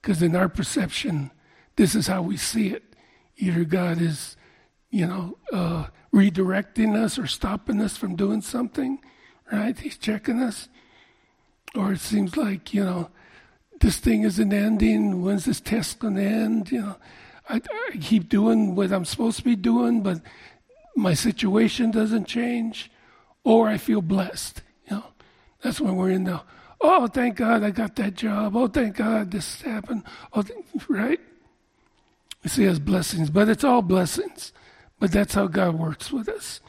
Because 0.00 0.22
in 0.22 0.34
our 0.34 0.48
perception, 0.48 1.30
this 1.76 1.94
is 1.94 2.06
how 2.06 2.22
we 2.22 2.36
see 2.36 2.68
it. 2.68 2.82
Either 3.36 3.64
God 3.64 4.00
is, 4.00 4.35
you 4.96 5.06
know, 5.06 5.36
uh, 5.52 5.86
redirecting 6.10 6.96
us 6.96 7.18
or 7.18 7.26
stopping 7.26 7.82
us 7.82 7.98
from 7.98 8.16
doing 8.16 8.40
something, 8.40 8.98
right? 9.52 9.78
He's 9.78 9.98
checking 9.98 10.40
us. 10.40 10.70
Or 11.74 11.92
it 11.92 12.00
seems 12.00 12.34
like, 12.34 12.72
you 12.72 12.82
know, 12.82 13.10
this 13.78 13.98
thing 13.98 14.22
isn't 14.22 14.52
ending. 14.54 15.20
When's 15.20 15.44
this 15.44 15.60
test 15.60 15.98
going 15.98 16.14
to 16.14 16.22
end? 16.22 16.72
You 16.72 16.80
know, 16.80 16.96
I, 17.46 17.56
I 17.56 17.96
keep 18.00 18.30
doing 18.30 18.74
what 18.74 18.90
I'm 18.90 19.04
supposed 19.04 19.36
to 19.36 19.44
be 19.44 19.54
doing, 19.54 20.02
but 20.02 20.22
my 20.96 21.12
situation 21.12 21.90
doesn't 21.90 22.24
change. 22.24 22.90
Or 23.44 23.68
I 23.68 23.76
feel 23.76 24.00
blessed. 24.00 24.62
You 24.88 24.96
know, 24.96 25.04
that's 25.60 25.78
when 25.78 25.96
we're 25.96 26.08
in 26.08 26.24
the, 26.24 26.40
oh, 26.80 27.06
thank 27.06 27.36
God 27.36 27.62
I 27.62 27.70
got 27.70 27.96
that 27.96 28.14
job. 28.14 28.56
Oh, 28.56 28.66
thank 28.66 28.96
God 28.96 29.30
this 29.30 29.60
happened. 29.60 30.04
Oh, 30.32 30.42
right? 30.88 31.20
We 32.42 32.48
see 32.48 32.64
as 32.64 32.78
blessings, 32.78 33.28
but 33.28 33.50
it's 33.50 33.62
all 33.62 33.82
blessings. 33.82 34.54
But 34.98 35.12
that's 35.12 35.34
how 35.34 35.46
God 35.46 35.78
works 35.78 36.10
with 36.10 36.28
us. 36.28 36.60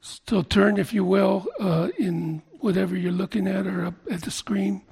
So 0.00 0.42
turn, 0.42 0.78
if 0.78 0.92
you 0.92 1.04
will, 1.04 1.46
uh, 1.60 1.88
in 1.98 2.42
whatever 2.58 2.96
you're 2.96 3.12
looking 3.12 3.46
at 3.46 3.66
or 3.66 3.84
up 3.86 3.94
at 4.10 4.22
the 4.22 4.30
screen. 4.30 4.82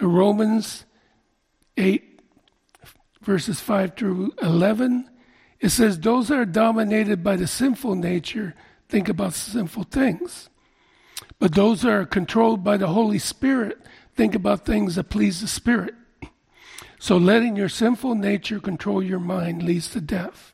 Romans 0.00 0.84
8, 1.76 2.20
verses 3.22 3.60
5 3.60 3.96
through 3.96 4.32
11. 4.42 5.08
It 5.60 5.70
says, 5.70 5.98
Those 5.98 6.28
that 6.28 6.38
are 6.38 6.44
dominated 6.44 7.22
by 7.22 7.36
the 7.36 7.46
sinful 7.46 7.94
nature 7.94 8.54
think 8.88 9.08
about 9.08 9.34
sinful 9.34 9.84
things. 9.84 10.48
But 11.38 11.54
those 11.54 11.82
that 11.82 11.92
are 11.92 12.06
controlled 12.06 12.64
by 12.64 12.76
the 12.76 12.88
Holy 12.88 13.18
Spirit 13.18 13.78
think 14.16 14.34
about 14.34 14.64
things 14.64 14.96
that 14.96 15.10
please 15.10 15.40
the 15.40 15.48
Spirit. 15.48 15.94
So 16.98 17.16
letting 17.16 17.54
your 17.54 17.68
sinful 17.68 18.16
nature 18.16 18.58
control 18.58 19.02
your 19.02 19.20
mind 19.20 19.62
leads 19.62 19.90
to 19.90 20.00
death. 20.00 20.52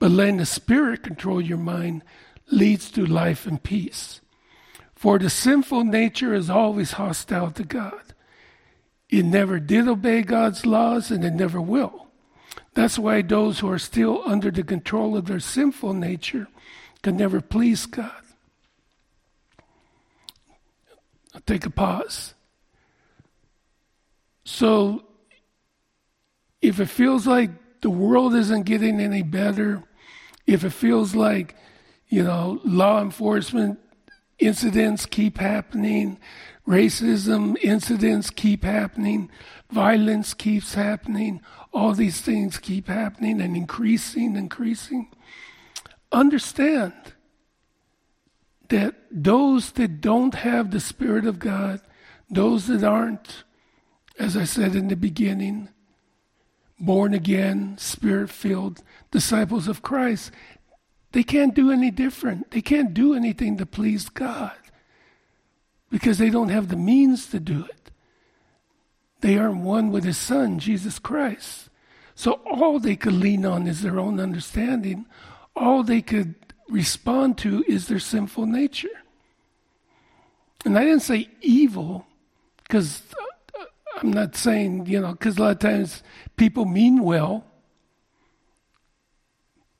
But 0.00 0.10
letting 0.10 0.38
the 0.38 0.46
Spirit 0.46 1.04
control 1.04 1.40
your 1.40 1.58
mind 1.58 2.02
leads 2.50 2.90
to 2.92 3.06
life 3.06 3.46
and 3.46 3.62
peace. 3.62 4.20
For 4.94 5.18
the 5.18 5.30
sinful 5.30 5.84
nature 5.84 6.34
is 6.34 6.50
always 6.50 6.92
hostile 6.92 7.52
to 7.52 7.62
God. 7.62 8.14
It 9.08 9.24
never 9.24 9.60
did 9.60 9.86
obey 9.86 10.22
God's 10.22 10.64
laws 10.66 11.10
and 11.10 11.24
it 11.24 11.34
never 11.34 11.60
will. 11.60 12.08
That's 12.74 12.98
why 12.98 13.22
those 13.22 13.58
who 13.58 13.70
are 13.70 13.78
still 13.78 14.22
under 14.24 14.50
the 14.50 14.62
control 14.62 15.16
of 15.16 15.26
their 15.26 15.40
sinful 15.40 15.92
nature 15.92 16.48
can 17.02 17.16
never 17.16 17.40
please 17.40 17.86
God. 17.86 18.10
I'll 21.34 21.40
take 21.42 21.66
a 21.66 21.70
pause. 21.70 22.34
So, 24.44 25.04
if 26.62 26.80
it 26.80 26.86
feels 26.86 27.26
like 27.26 27.50
the 27.82 27.90
world 27.90 28.34
isn't 28.34 28.64
getting 28.64 29.00
any 29.00 29.22
better, 29.22 29.82
if 30.50 30.64
it 30.64 30.70
feels 30.70 31.14
like, 31.14 31.54
you 32.08 32.24
know, 32.24 32.60
law 32.64 33.00
enforcement 33.00 33.78
incidents 34.40 35.06
keep 35.06 35.38
happening, 35.38 36.18
racism 36.66 37.56
incidents 37.62 38.30
keep 38.30 38.64
happening, 38.64 39.30
violence 39.70 40.34
keeps 40.34 40.74
happening, 40.74 41.40
all 41.72 41.92
these 41.92 42.20
things 42.20 42.58
keep 42.58 42.88
happening 42.88 43.40
and 43.40 43.56
increasing, 43.56 44.34
increasing. 44.34 45.08
Understand 46.10 46.94
that 48.70 48.96
those 49.08 49.70
that 49.72 50.00
don't 50.00 50.34
have 50.34 50.72
the 50.72 50.80
Spirit 50.80 51.26
of 51.26 51.38
God, 51.38 51.80
those 52.28 52.66
that 52.66 52.82
aren't, 52.82 53.44
as 54.18 54.36
I 54.36 54.44
said 54.44 54.74
in 54.74 54.88
the 54.88 54.96
beginning, 54.96 55.68
born 56.80 57.14
again, 57.14 57.76
spirit 57.78 58.30
filled 58.30 58.82
disciples 59.10 59.68
of 59.68 59.82
Christ, 59.82 60.32
they 61.12 61.22
can't 61.22 61.54
do 61.54 61.70
any 61.70 61.90
different. 61.90 62.50
They 62.50 62.62
can't 62.62 62.94
do 62.94 63.14
anything 63.14 63.58
to 63.58 63.66
please 63.66 64.08
God 64.08 64.56
because 65.90 66.18
they 66.18 66.30
don't 66.30 66.48
have 66.48 66.68
the 66.68 66.76
means 66.76 67.26
to 67.28 67.40
do 67.40 67.64
it. 67.64 67.90
They 69.20 69.36
aren't 69.36 69.62
one 69.62 69.90
with 69.90 70.04
His 70.04 70.16
Son, 70.16 70.58
Jesus 70.58 70.98
Christ. 70.98 71.68
So 72.14 72.40
all 72.50 72.78
they 72.78 72.96
could 72.96 73.12
lean 73.12 73.44
on 73.44 73.66
is 73.66 73.82
their 73.82 73.98
own 73.98 74.20
understanding. 74.20 75.06
All 75.56 75.82
they 75.82 76.00
could 76.00 76.34
respond 76.68 77.38
to 77.38 77.64
is 77.66 77.88
their 77.88 77.98
sinful 77.98 78.46
nature. 78.46 78.88
And 80.64 80.78
I 80.78 80.84
didn't 80.84 81.00
say 81.00 81.28
evil 81.40 82.06
because 82.62 83.02
I'm 84.00 84.12
not 84.12 84.34
saying, 84.34 84.86
you 84.86 85.00
know, 85.00 85.12
because 85.12 85.36
a 85.36 85.42
lot 85.42 85.50
of 85.52 85.58
times 85.58 86.02
people 86.36 86.64
mean 86.64 87.02
well, 87.02 87.44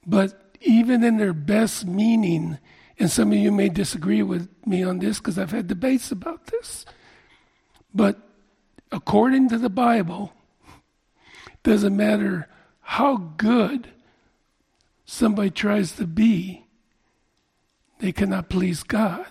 but 0.06 0.56
even 0.60 1.02
in 1.02 1.16
their 1.16 1.32
best 1.32 1.86
meaning, 1.86 2.58
and 2.98 3.10
some 3.10 3.32
of 3.32 3.38
you 3.38 3.50
may 3.50 3.70
disagree 3.70 4.22
with 4.22 4.48
me 4.66 4.82
on 4.82 4.98
this 4.98 5.18
because 5.18 5.38
I've 5.38 5.52
had 5.52 5.68
debates 5.68 6.12
about 6.12 6.46
this, 6.46 6.84
but 7.94 8.18
according 8.92 9.48
to 9.48 9.58
the 9.58 9.70
Bible, 9.70 10.32
doesn't 11.62 11.96
matter 11.96 12.46
how 12.80 13.16
good 13.16 13.88
somebody 15.04 15.50
tries 15.50 15.92
to 15.92 16.06
be, 16.06 16.66
they 18.00 18.12
cannot 18.12 18.48
please 18.48 18.82
God 18.82 19.26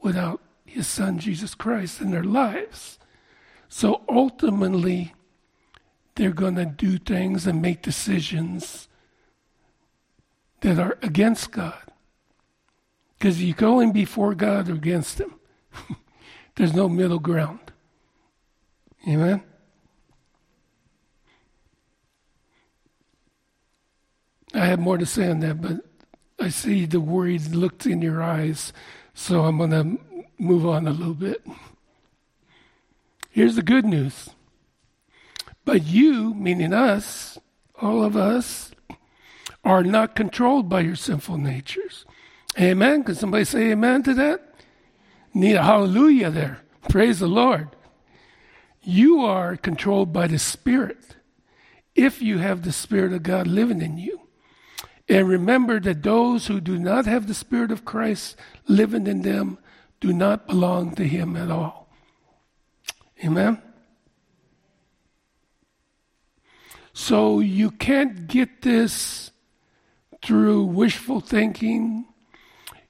without 0.00 0.40
his 0.64 0.86
son 0.86 1.18
Jesus 1.18 1.54
Christ 1.54 2.00
in 2.00 2.10
their 2.10 2.24
lives. 2.24 2.98
So 3.74 4.02
ultimately, 4.06 5.14
they're 6.16 6.30
going 6.30 6.56
to 6.56 6.66
do 6.66 6.98
things 6.98 7.46
and 7.46 7.62
make 7.62 7.80
decisions 7.80 8.86
that 10.60 10.78
are 10.78 10.98
against 11.00 11.52
God. 11.52 11.82
Because 13.16 13.42
you 13.42 13.54
can 13.54 13.68
only 13.68 13.90
before 13.90 14.34
God 14.34 14.68
or 14.68 14.74
against 14.74 15.18
Him. 15.18 15.36
There's 16.54 16.74
no 16.74 16.86
middle 16.86 17.18
ground. 17.18 17.72
Amen? 19.08 19.42
I 24.52 24.66
have 24.66 24.80
more 24.80 24.98
to 24.98 25.06
say 25.06 25.30
on 25.30 25.40
that, 25.40 25.62
but 25.62 25.80
I 26.38 26.50
see 26.50 26.84
the 26.84 27.00
worried 27.00 27.54
looks 27.54 27.86
in 27.86 28.02
your 28.02 28.22
eyes, 28.22 28.74
so 29.14 29.46
I'm 29.46 29.56
going 29.56 29.70
to 29.70 30.22
move 30.36 30.66
on 30.66 30.86
a 30.86 30.92
little 30.92 31.14
bit. 31.14 31.42
Here's 33.32 33.56
the 33.56 33.62
good 33.62 33.86
news. 33.86 34.28
But 35.64 35.84
you, 35.84 36.34
meaning 36.34 36.74
us, 36.74 37.38
all 37.80 38.04
of 38.04 38.14
us, 38.14 38.72
are 39.64 39.82
not 39.82 40.14
controlled 40.14 40.68
by 40.68 40.80
your 40.80 40.96
sinful 40.96 41.38
natures. 41.38 42.04
Amen? 42.60 43.04
Can 43.04 43.14
somebody 43.14 43.44
say 43.44 43.70
amen 43.70 44.02
to 44.02 44.14
that? 44.14 44.54
Need 45.32 45.54
a 45.54 45.62
hallelujah 45.62 46.30
there. 46.30 46.60
Praise 46.90 47.20
the 47.20 47.26
Lord. 47.26 47.70
You 48.82 49.20
are 49.24 49.56
controlled 49.56 50.12
by 50.12 50.26
the 50.26 50.38
Spirit 50.38 51.16
if 51.94 52.20
you 52.20 52.36
have 52.38 52.62
the 52.62 52.72
Spirit 52.72 53.14
of 53.14 53.22
God 53.22 53.46
living 53.46 53.80
in 53.80 53.96
you. 53.96 54.20
And 55.08 55.26
remember 55.26 55.80
that 55.80 56.02
those 56.02 56.48
who 56.48 56.60
do 56.60 56.78
not 56.78 57.06
have 57.06 57.28
the 57.28 57.34
Spirit 57.34 57.70
of 57.70 57.86
Christ 57.86 58.36
living 58.68 59.06
in 59.06 59.22
them 59.22 59.56
do 60.00 60.12
not 60.12 60.46
belong 60.46 60.94
to 60.96 61.08
Him 61.08 61.34
at 61.34 61.50
all. 61.50 61.81
Amen? 63.24 63.60
So 66.92 67.40
you 67.40 67.70
can't 67.70 68.26
get 68.26 68.62
this 68.62 69.30
through 70.22 70.64
wishful 70.64 71.20
thinking. 71.20 72.06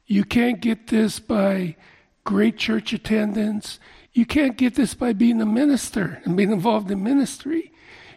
You 0.06 0.24
can't 0.24 0.60
get 0.60 0.88
this 0.88 1.18
by 1.18 1.76
great 2.24 2.56
church 2.56 2.92
attendance. 2.92 3.78
You 4.12 4.26
can't 4.26 4.56
get 4.56 4.74
this 4.74 4.94
by 4.94 5.12
being 5.12 5.40
a 5.40 5.46
minister 5.46 6.20
and 6.24 6.36
being 6.36 6.52
involved 6.52 6.90
in 6.90 7.02
ministry. 7.02 7.72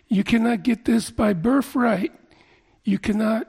You 0.07 0.23
cannot 0.23 0.63
get 0.63 0.85
this 0.85 1.09
by 1.11 1.33
birthright. 1.33 2.11
You 2.83 2.99
cannot 2.99 3.47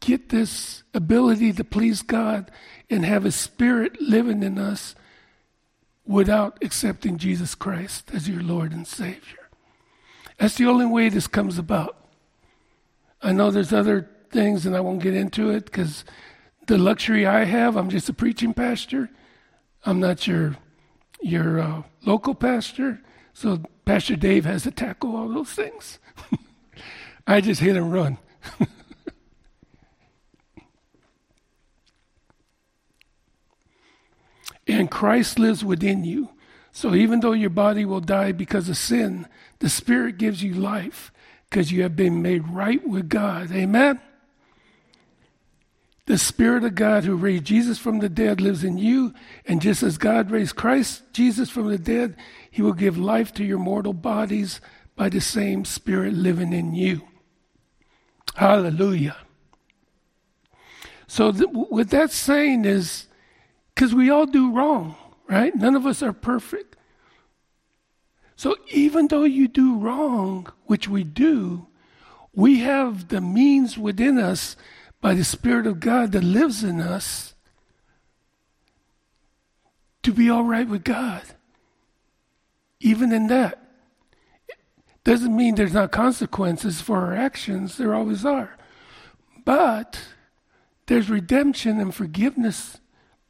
get 0.00 0.30
this 0.30 0.82
ability 0.94 1.52
to 1.54 1.64
please 1.64 2.02
God 2.02 2.50
and 2.88 3.04
have 3.04 3.24
His 3.24 3.36
Spirit 3.36 4.00
living 4.00 4.42
in 4.42 4.58
us 4.58 4.94
without 6.10 6.58
accepting 6.60 7.18
Jesus 7.18 7.54
Christ 7.54 8.10
as 8.12 8.28
your 8.28 8.42
Lord 8.42 8.72
and 8.72 8.84
Savior. 8.84 9.48
That's 10.38 10.56
the 10.56 10.66
only 10.66 10.84
way 10.86 11.08
this 11.08 11.28
comes 11.28 11.56
about. 11.56 11.96
I 13.22 13.30
know 13.30 13.52
there's 13.52 13.72
other 13.72 14.10
things, 14.30 14.66
and 14.66 14.76
I 14.76 14.80
won't 14.80 15.04
get 15.04 15.14
into 15.14 15.50
it 15.50 15.66
because 15.66 16.04
the 16.66 16.78
luxury 16.78 17.26
I 17.26 17.44
have, 17.44 17.76
I'm 17.76 17.90
just 17.90 18.08
a 18.08 18.12
preaching 18.12 18.52
pastor. 18.54 19.08
I'm 19.86 20.00
not 20.00 20.26
your 20.26 20.56
your 21.22 21.60
uh, 21.60 21.82
local 22.04 22.34
pastor, 22.34 23.00
so 23.32 23.62
Pastor 23.84 24.16
Dave 24.16 24.46
has 24.46 24.64
to 24.64 24.72
tackle 24.72 25.14
all 25.14 25.28
those 25.28 25.52
things. 25.52 26.00
I 27.26 27.40
just 27.40 27.60
hit 27.60 27.76
and 27.76 27.92
run. 27.92 28.18
and 34.70 34.90
Christ 34.90 35.38
lives 35.38 35.64
within 35.64 36.04
you. 36.04 36.30
So 36.72 36.94
even 36.94 37.20
though 37.20 37.32
your 37.32 37.50
body 37.50 37.84
will 37.84 38.00
die 38.00 38.32
because 38.32 38.68
of 38.68 38.76
sin, 38.76 39.26
the 39.58 39.68
Spirit 39.68 40.18
gives 40.18 40.42
you 40.42 40.54
life 40.54 41.12
because 41.48 41.72
you 41.72 41.82
have 41.82 41.96
been 41.96 42.22
made 42.22 42.46
right 42.48 42.86
with 42.86 43.08
God. 43.08 43.50
Amen? 43.50 44.00
The 46.06 46.18
Spirit 46.18 46.64
of 46.64 46.74
God 46.74 47.04
who 47.04 47.14
raised 47.14 47.44
Jesus 47.44 47.78
from 47.78 47.98
the 47.98 48.08
dead 48.08 48.40
lives 48.40 48.64
in 48.64 48.78
you. 48.78 49.14
And 49.46 49.60
just 49.60 49.82
as 49.82 49.98
God 49.98 50.30
raised 50.30 50.56
Christ, 50.56 51.02
Jesus 51.12 51.50
from 51.50 51.68
the 51.68 51.78
dead, 51.78 52.16
He 52.50 52.62
will 52.62 52.72
give 52.72 52.98
life 52.98 53.32
to 53.34 53.44
your 53.44 53.58
mortal 53.58 53.92
bodies 53.92 54.60
by 54.96 55.08
the 55.08 55.20
same 55.20 55.64
Spirit 55.64 56.14
living 56.14 56.52
in 56.52 56.74
you. 56.74 57.02
Hallelujah. 58.34 59.16
So, 61.06 61.32
th- 61.32 61.50
what 61.50 61.90
that's 61.90 62.14
saying 62.14 62.64
is 62.64 63.06
because 63.80 63.94
we 63.94 64.10
all 64.10 64.26
do 64.26 64.52
wrong, 64.52 64.94
right? 65.26 65.56
None 65.56 65.74
of 65.74 65.86
us 65.86 66.02
are 66.02 66.12
perfect. 66.12 66.76
So 68.36 68.54
even 68.68 69.08
though 69.08 69.24
you 69.24 69.48
do 69.48 69.78
wrong, 69.78 70.48
which 70.66 70.86
we 70.86 71.02
do, 71.02 71.66
we 72.34 72.58
have 72.58 73.08
the 73.08 73.22
means 73.22 73.78
within 73.78 74.18
us 74.18 74.54
by 75.00 75.14
the 75.14 75.24
Spirit 75.24 75.66
of 75.66 75.80
God 75.80 76.12
that 76.12 76.22
lives 76.22 76.62
in 76.62 76.78
us 76.78 77.32
to 80.02 80.12
be 80.12 80.28
all 80.28 80.44
right 80.44 80.68
with 80.68 80.84
God. 80.84 81.22
Even 82.80 83.12
in 83.12 83.28
that. 83.28 83.66
It 84.46 84.58
doesn't 85.04 85.34
mean 85.34 85.54
there's 85.54 85.72
not 85.72 85.90
consequences 85.90 86.82
for 86.82 86.98
our 86.98 87.16
actions, 87.16 87.78
there 87.78 87.94
always 87.94 88.26
are. 88.26 88.58
But 89.46 90.02
there's 90.84 91.08
redemption 91.08 91.80
and 91.80 91.94
forgiveness 91.94 92.76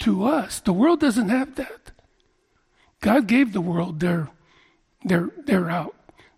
to 0.01 0.25
us. 0.25 0.61
The 0.61 0.73
world 0.73 1.01
doesn't 1.01 1.29
have 1.29 1.55
that. 1.57 1.93
God 3.01 3.27
gave 3.27 3.53
the 3.53 3.61
world 3.61 4.01
their 4.01 4.31
their 5.05 5.31
their 5.47 5.71
out, 5.71 5.95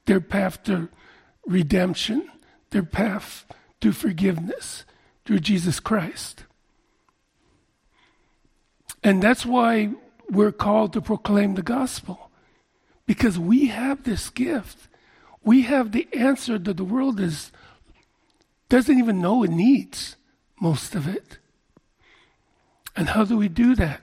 their 0.07 0.21
path 0.21 0.63
to 0.65 0.89
redemption, 1.47 2.31
their 2.71 2.85
path 2.85 3.45
to 3.81 3.93
forgiveness 3.93 4.85
through 5.25 5.41
Jesus 5.41 5.81
Christ. 5.81 6.45
And 9.03 9.23
that's 9.23 9.45
why 9.45 9.91
we're 10.31 10.53
called 10.53 10.93
to 10.93 11.01
proclaim 11.01 11.55
the 11.55 11.63
gospel. 11.63 12.31
Because 13.05 13.39
we 13.39 13.67
have 13.67 14.05
this 14.05 14.31
gift. 14.31 14.89
We 15.43 15.63
have 15.63 15.91
the 15.91 16.07
answer 16.13 16.57
that 16.57 16.77
the 16.77 16.85
world 16.85 17.19
is 17.19 17.51
doesn't 18.69 18.99
even 18.99 19.21
know 19.21 19.43
it 19.43 19.51
needs 19.51 20.17
most 20.61 20.95
of 20.95 21.07
it. 21.07 21.39
And 22.97 23.09
how 23.09 23.25
do 23.25 23.37
we 23.37 23.49
do 23.49 23.75
that? 23.77 24.01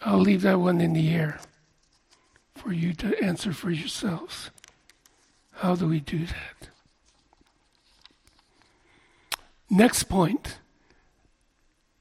I'll 0.00 0.18
leave 0.18 0.42
that 0.42 0.60
one 0.60 0.80
in 0.80 0.92
the 0.92 1.10
air 1.10 1.40
for 2.54 2.72
you 2.72 2.92
to 2.94 3.22
answer 3.22 3.52
for 3.52 3.70
yourselves. 3.70 4.50
How 5.52 5.74
do 5.74 5.88
we 5.88 6.00
do 6.00 6.24
that? 6.26 6.68
Next 9.68 10.04
point. 10.04 10.58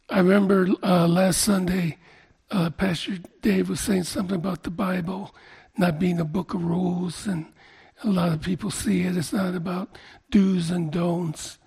I 0.10 0.20
remember 0.20 0.70
uh, 0.84 1.08
last 1.08 1.42
Sunday, 1.42 1.98
uh, 2.50 2.70
Pastor 2.70 3.18
Dave 3.42 3.68
was 3.68 3.82
saying 3.82 4.04
something 4.04 4.38
about 4.38 4.64
the 4.64 4.70
Bible 4.70 5.36
not 5.78 6.00
being 6.00 6.20
a 6.20 6.26
book 6.26 6.54
of 6.54 6.64
rules, 6.64 7.28
and 7.28 7.46
a 8.04 8.10
lot 8.10 8.32
of 8.32 8.42
people 8.42 8.72
see 8.72 9.02
it. 9.02 9.18
It's 9.18 9.34
not 9.34 9.54
about 9.54 9.98
do's 10.32 10.72
and 10.72 10.92
don'ts 10.92 11.58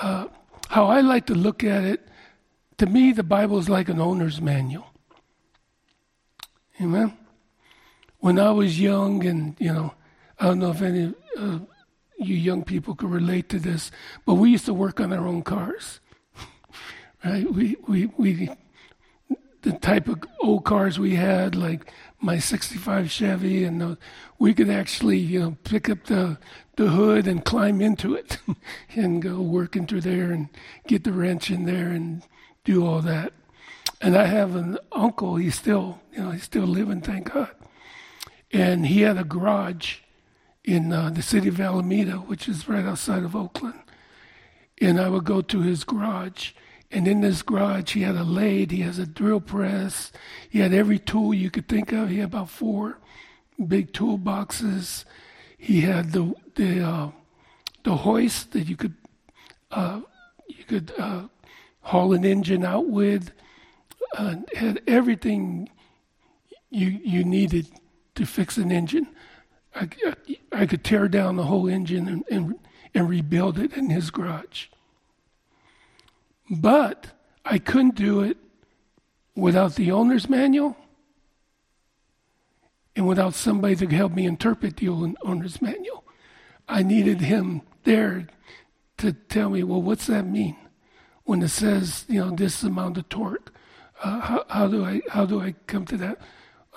uh, 0.00 0.26
how 0.68 0.86
I 0.86 1.00
like 1.00 1.26
to 1.26 1.34
look 1.34 1.64
at 1.64 1.84
it, 1.84 2.06
to 2.78 2.86
me, 2.86 3.12
the 3.12 3.22
Bible 3.22 3.58
is 3.58 3.68
like 3.68 3.88
an 3.88 4.00
owner's 4.00 4.40
manual. 4.40 4.86
Amen? 6.80 7.16
When 8.18 8.38
I 8.38 8.50
was 8.50 8.78
young, 8.78 9.24
and, 9.24 9.56
you 9.58 9.72
know, 9.72 9.94
I 10.38 10.46
don't 10.46 10.58
know 10.58 10.70
if 10.70 10.82
any 10.82 11.14
uh, 11.38 11.58
you 12.18 12.34
young 12.34 12.64
people 12.64 12.94
could 12.94 13.10
relate 13.10 13.48
to 13.50 13.58
this, 13.58 13.90
but 14.24 14.34
we 14.34 14.50
used 14.50 14.66
to 14.66 14.74
work 14.74 15.00
on 15.00 15.12
our 15.12 15.26
own 15.26 15.42
cars. 15.42 16.00
right? 17.24 17.50
We, 17.50 17.76
we, 17.86 18.06
we, 18.16 18.50
the 19.62 19.72
type 19.72 20.08
of 20.08 20.22
old 20.40 20.64
cars 20.64 20.98
we 20.98 21.14
had, 21.14 21.54
like 21.54 21.92
my 22.20 22.38
65 22.38 23.10
Chevy, 23.10 23.64
and 23.64 23.80
the, 23.80 23.98
we 24.38 24.54
could 24.54 24.70
actually, 24.70 25.18
you 25.18 25.40
know, 25.40 25.56
pick 25.64 25.88
up 25.88 26.04
the, 26.04 26.38
the 26.76 26.88
hood 26.88 27.26
and 27.26 27.44
climb 27.44 27.80
into 27.80 28.14
it 28.14 28.38
and 28.94 29.22
go 29.22 29.40
work 29.40 29.76
into 29.76 30.00
there 30.00 30.32
and 30.32 30.48
get 30.86 31.04
the 31.04 31.12
wrench 31.12 31.50
in 31.50 31.64
there 31.64 31.88
and 31.88 32.22
do 32.64 32.86
all 32.86 33.00
that. 33.02 33.32
And 34.00 34.16
I 34.16 34.26
have 34.26 34.54
an 34.56 34.78
uncle, 34.92 35.36
he's 35.36 35.54
still, 35.54 36.00
you 36.12 36.22
know, 36.22 36.30
he's 36.30 36.42
still 36.42 36.66
living, 36.66 37.00
thank 37.00 37.32
God. 37.32 37.50
And 38.52 38.86
he 38.86 39.02
had 39.02 39.16
a 39.16 39.24
garage 39.24 39.98
in 40.64 40.92
uh, 40.92 41.10
the 41.10 41.22
city 41.22 41.48
of 41.48 41.60
Alameda, 41.60 42.12
which 42.16 42.48
is 42.48 42.68
right 42.68 42.84
outside 42.84 43.22
of 43.22 43.36
Oakland. 43.36 43.80
And 44.80 45.00
I 45.00 45.08
would 45.08 45.24
go 45.24 45.40
to 45.40 45.60
his 45.60 45.84
garage. 45.84 46.52
And 46.90 47.08
in 47.08 47.20
this 47.20 47.42
garage, 47.42 47.92
he 47.92 48.02
had 48.02 48.16
a 48.16 48.22
lathe, 48.22 48.70
he 48.70 48.82
has 48.82 48.98
a 48.98 49.06
drill 49.06 49.40
press, 49.40 50.12
he 50.48 50.60
had 50.60 50.72
every 50.72 50.98
tool 50.98 51.34
you 51.34 51.50
could 51.50 51.68
think 51.68 51.92
of. 51.92 52.08
He 52.08 52.18
had 52.18 52.28
about 52.28 52.48
four 52.48 52.98
big 53.66 53.92
toolboxes. 53.92 55.04
He 55.58 55.80
had 55.80 56.12
the 56.12 56.34
the 56.54 56.80
uh, 56.80 57.10
the 57.82 57.96
hoist 57.96 58.52
that 58.52 58.68
you 58.68 58.76
could 58.76 58.94
uh, 59.70 60.00
you 60.46 60.64
could 60.64 60.92
uh, 60.98 61.22
haul 61.80 62.12
an 62.12 62.24
engine 62.24 62.64
out 62.64 62.88
with, 62.88 63.32
uh, 64.16 64.36
had 64.54 64.80
everything 64.86 65.68
you 66.70 66.88
you 67.02 67.24
needed 67.24 67.66
to 68.14 68.26
fix 68.26 68.56
an 68.56 68.70
engine. 68.70 69.08
I, 69.74 69.88
I 70.52 70.66
could 70.66 70.84
tear 70.84 71.06
down 71.06 71.36
the 71.36 71.44
whole 71.44 71.68
engine 71.68 72.08
and, 72.08 72.24
and, 72.30 72.54
and 72.94 73.08
rebuild 73.08 73.58
it 73.58 73.74
in 73.74 73.90
his 73.90 74.10
garage. 74.10 74.66
But 76.50 77.08
I 77.44 77.58
couldn't 77.58 77.94
do 77.94 78.20
it 78.22 78.36
without 79.34 79.74
the 79.74 79.92
owner's 79.92 80.28
manual 80.28 80.76
and 82.94 83.06
without 83.06 83.34
somebody 83.34 83.76
to 83.76 83.86
help 83.88 84.12
me 84.12 84.26
interpret 84.26 84.76
the 84.76 84.88
owner's 84.88 85.60
manual. 85.60 86.04
I 86.68 86.82
needed 86.82 87.20
him 87.20 87.62
there 87.84 88.26
to 88.98 89.12
tell 89.12 89.50
me, 89.50 89.62
well, 89.62 89.82
what's 89.82 90.06
that 90.06 90.26
mean 90.26 90.56
when 91.24 91.42
it 91.42 91.48
says, 91.48 92.04
you 92.08 92.20
know, 92.20 92.30
this 92.30 92.62
amount 92.62 92.98
of 92.98 93.08
torque? 93.08 93.52
Uh, 94.02 94.20
how, 94.20 94.44
how, 94.48 94.66
do 94.66 94.84
I 94.84 95.02
how 95.10 95.26
do 95.26 95.40
I 95.40 95.54
come 95.66 95.84
to 95.86 95.96
that? 95.98 96.18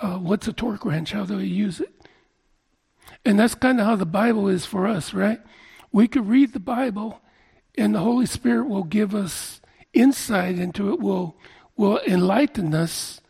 Uh, 0.00 0.18
what's 0.18 0.48
a 0.48 0.52
torque 0.52 0.84
wrench? 0.84 1.12
How 1.12 1.24
do 1.24 1.38
I 1.38 1.42
use 1.42 1.80
it? 1.80 1.92
And 3.24 3.38
that's 3.38 3.54
kind 3.54 3.80
of 3.80 3.86
how 3.86 3.96
the 3.96 4.06
Bible 4.06 4.48
is 4.48 4.64
for 4.64 4.86
us, 4.86 5.12
right? 5.12 5.40
We 5.92 6.08
could 6.08 6.28
read 6.28 6.52
the 6.52 6.60
Bible, 6.60 7.20
and 7.76 7.94
the 7.94 8.00
Holy 8.00 8.26
Spirit 8.26 8.68
will 8.68 8.84
give 8.84 9.14
us 9.14 9.59
insight 9.92 10.58
into 10.58 10.92
it. 10.92 11.00
Will 11.00 11.36
will 11.76 11.98
enlighten 12.06 12.74
us, 12.74 13.22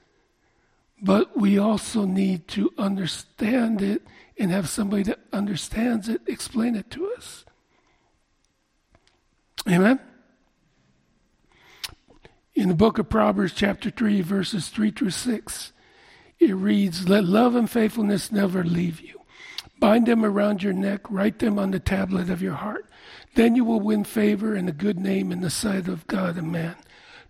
but 1.01 1.39
we 1.39 1.57
also 1.57 2.05
need 2.05 2.49
to 2.49 2.69
understand 2.77 3.81
it 3.81 4.03
and 4.37 4.51
have 4.51 4.69
somebody 4.69 5.05
that 5.05 5.21
understands 5.33 6.09
it 6.09 6.21
explain 6.27 6.75
it 6.75 6.91
to 6.91 7.13
us. 7.13 7.45
Amen? 9.69 10.01
In 12.55 12.69
the 12.69 12.75
book 12.75 12.99
of 12.99 13.09
Proverbs, 13.09 13.53
chapter 13.55 13.89
3, 13.89 14.21
verses 14.23 14.69
3 14.69 14.91
through 14.91 15.11
6, 15.11 15.73
it 16.41 16.53
reads, 16.53 17.09
Let 17.09 17.25
love 17.25 17.55
and 17.55 17.71
faithfulness 17.71 18.33
never 18.33 18.65
leave 18.65 19.01
you. 19.01 19.21
Bind 19.79 20.07
them 20.07 20.25
around 20.25 20.63
your 20.63 20.73
neck, 20.73 21.03
write 21.09 21.39
them 21.39 21.59
on 21.59 21.71
the 21.71 21.79
tablet 21.79 22.29
of 22.31 22.43
your 22.43 22.55
heart. 22.55 22.90
Then 23.35 23.55
you 23.55 23.65
will 23.65 23.81
win 23.81 24.05
favor 24.05 24.55
and 24.55 24.69
a 24.69 24.73
good 24.73 24.99
name 24.99 25.31
in 25.31 25.41
the 25.41 25.51
sight 25.51 25.89
of 25.89 26.07
God 26.07 26.37
and 26.37 26.51
man. 26.51 26.77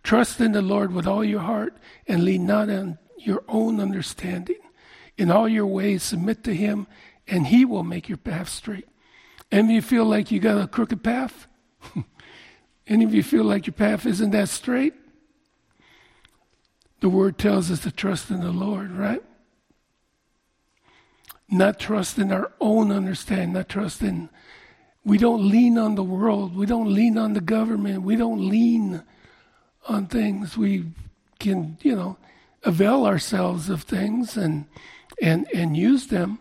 Trust 0.03 0.41
in 0.41 0.53
the 0.53 0.63
Lord 0.63 0.93
with 0.93 1.07
all 1.07 1.25
your 1.25 1.41
heart 1.41 1.77
and 2.07 2.25
lean 2.25 2.47
not 2.47 2.71
on 2.71 2.99
your 3.19 3.45
own 3.49 3.81
understanding. 3.81 4.57
In 5.19 5.31
all 5.31 5.49
your 5.49 5.67
ways, 5.67 6.03
submit 6.03 6.43
to 6.45 6.55
Him, 6.55 6.87
and 7.29 7.49
He 7.49 7.65
will 7.65 7.83
make 7.83 8.09
your 8.09 8.19
path 8.19 8.49
straight. 8.49 8.89
Any 9.53 9.69
of 9.69 9.75
you 9.75 9.83
feel 9.83 10.05
like 10.05 10.31
you 10.31 10.41
got 10.41 10.63
a 10.63 10.67
crooked 10.67 11.03
path? 11.03 11.47
Any 12.87 13.05
of 13.05 13.13
you 13.13 13.23
feel 13.23 13.45
like 13.45 13.67
your 13.67 13.75
path 13.75 14.07
isn't 14.07 14.31
that 14.31 14.49
straight? 14.49 14.95
The 17.01 17.09
Word 17.09 17.39
tells 17.39 17.71
us 17.71 17.81
to 17.81 17.91
trust 17.91 18.31
in 18.31 18.41
the 18.41 18.53
Lord, 18.53 18.93
right? 18.93 19.23
Not 21.49 21.81
trust 21.81 22.19
in 22.19 22.31
our 22.33 22.53
own 22.61 22.93
understanding, 22.93 23.53
not 23.53 23.69
trust 23.69 24.03
in. 24.03 24.31
We 25.05 25.19
don't 25.19 25.49
lean 25.49 25.79
on 25.79 25.95
the 25.95 26.03
world. 26.03 26.55
We 26.55 26.67
don't 26.67 26.93
lean 26.93 27.17
on 27.17 27.33
the 27.33 27.41
government. 27.41 28.03
We 28.03 28.17
don't 28.17 28.49
lean 28.49 29.03
on 29.89 30.07
things. 30.07 30.57
We 30.57 30.93
can, 31.39 31.79
you 31.83 31.97
know, 31.97 32.19
avail 32.63 33.07
ourselves 33.07 33.71
of 33.71 33.83
things 33.83 34.37
and 34.37 34.67
and 35.23 35.49
and 35.55 35.77
use 35.77 36.09
them, 36.09 36.39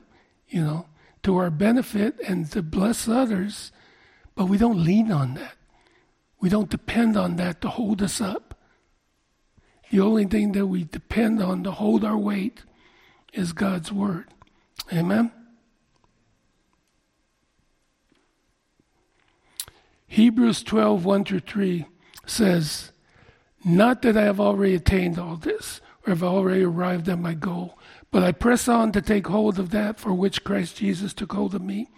you 0.50 0.62
know, 0.62 0.86
to 1.24 1.38
our 1.38 1.50
benefit 1.50 2.20
and 2.28 2.50
to 2.52 2.62
bless 2.62 3.08
others, 3.08 3.72
but 4.36 4.46
we 4.46 4.58
don't 4.58 4.84
lean 4.84 5.12
on 5.12 5.36
that. 5.36 5.56
We 6.40 6.50
don't 6.50 6.70
depend 6.70 7.18
on 7.18 7.36
that 7.38 7.62
to 7.62 7.70
hold 7.70 8.02
us 8.02 8.22
up. 8.22 8.58
The 9.92 10.00
only 10.00 10.26
thing 10.26 10.52
that 10.54 10.68
we 10.68 10.84
depend 10.84 11.42
on 11.42 11.64
to 11.64 11.72
hold 11.72 12.04
our 12.04 12.18
weight 12.18 12.64
is 13.34 13.54
God's 13.54 13.92
word. 13.92 14.28
Amen. 14.94 15.32
Hebrews 20.12 20.64
12, 20.64 21.06
1 21.06 21.24
through 21.24 21.40
3 21.42 21.86
says, 22.26 22.92
not 23.64 24.02
that 24.02 24.18
I 24.18 24.24
have 24.24 24.40
already 24.40 24.74
attained 24.74 25.20
all 25.20 25.36
this 25.36 25.82
or 26.06 26.10
have 26.10 26.24
already 26.24 26.64
arrived 26.64 27.08
at 27.08 27.20
my 27.20 27.36
goal, 27.36 27.78
but 28.10 28.24
I 28.24 28.32
press 28.32 28.68
on 28.68 28.92
to 28.94 29.04
take 29.04 29.28
hold 29.28 29.60
of 29.60 29.70
that 29.70 30.00
for 30.00 30.12
which 30.12 30.44
Christ 30.44 30.78
Jesus 30.78 31.14
took 31.14 31.34
hold 31.34 31.54
of 31.54 31.62
me. 31.62 31.90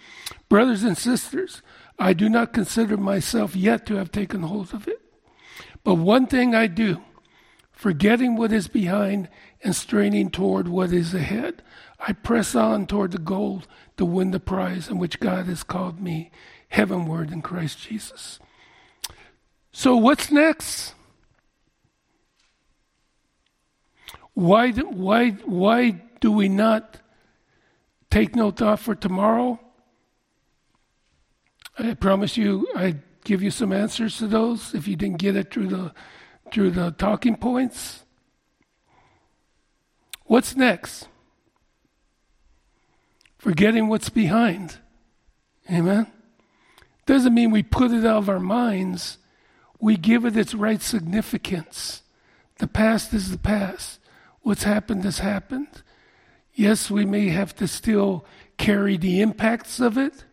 Brothers 0.49 0.83
and 0.83 0.97
sisters, 0.97 1.61
I 1.97 2.11
do 2.11 2.27
not 2.27 2.51
consider 2.51 2.97
myself 2.97 3.55
yet 3.55 3.85
to 3.85 3.95
have 3.95 4.11
taken 4.11 4.41
hold 4.41 4.73
of 4.73 4.89
it. 4.89 5.01
But 5.85 5.95
one 5.95 6.27
thing 6.27 6.53
I 6.53 6.67
do, 6.67 7.01
forgetting 7.71 8.35
what 8.35 8.51
is 8.51 8.67
behind 8.67 9.29
and 9.63 9.73
straining 9.73 10.31
toward 10.31 10.67
what 10.67 10.91
is 10.91 11.13
ahead, 11.13 11.63
I 11.97 12.11
press 12.11 12.55
on 12.55 12.87
toward 12.87 13.11
the 13.11 13.19
goal 13.19 13.63
to 13.95 14.03
win 14.03 14.31
the 14.31 14.39
prize 14.41 14.89
in 14.89 14.97
which 14.97 15.21
God 15.21 15.45
has 15.45 15.63
called 15.63 16.01
me 16.01 16.29
heavenward 16.71 17.31
in 17.31 17.41
Christ 17.41 17.79
Jesus. 17.87 18.39
So, 19.73 19.95
what's 19.95 20.31
next? 20.31 20.95
Why, 24.33 24.71
why, 24.71 25.31
why 25.31 26.01
do 26.21 26.31
we 26.31 26.47
not 26.47 26.97
take 28.09 28.35
no 28.35 28.51
thought 28.51 28.79
for 28.79 28.95
tomorrow? 28.95 29.59
I 31.77 31.93
promise 31.93 32.37
you, 32.37 32.67
I 32.75 32.95
give 33.25 33.43
you 33.43 33.51
some 33.51 33.73
answers 33.73 34.17
to 34.17 34.27
those 34.27 34.73
if 34.73 34.87
you 34.87 34.95
didn't 34.95 35.19
get 35.19 35.35
it 35.35 35.53
through 35.53 35.67
the 35.67 35.93
through 36.51 36.71
the 36.71 36.91
talking 36.91 37.37
points. 37.37 38.03
What's 40.25 40.55
next? 40.55 41.07
Forgetting 43.37 43.87
what's 43.87 44.09
behind. 44.09 44.79
Amen. 45.71 46.07
Doesn't 47.05 47.33
mean 47.33 47.51
we 47.51 47.63
put 47.63 47.91
it 47.91 48.05
out 48.05 48.17
of 48.17 48.29
our 48.29 48.39
minds. 48.39 49.17
We 49.79 49.97
give 49.97 50.25
it 50.25 50.37
its 50.37 50.53
right 50.53 50.81
significance. 50.81 52.03
The 52.59 52.67
past 52.67 53.13
is 53.13 53.31
the 53.31 53.37
past. 53.37 53.99
What's 54.41 54.63
happened 54.63 55.03
has 55.03 55.19
happened. 55.19 55.83
Yes, 56.53 56.91
we 56.91 57.05
may 57.05 57.29
have 57.29 57.55
to 57.55 57.67
still 57.67 58.25
carry 58.57 58.97
the 58.97 59.21
impacts 59.21 59.79
of 59.79 59.97
it 59.97 60.25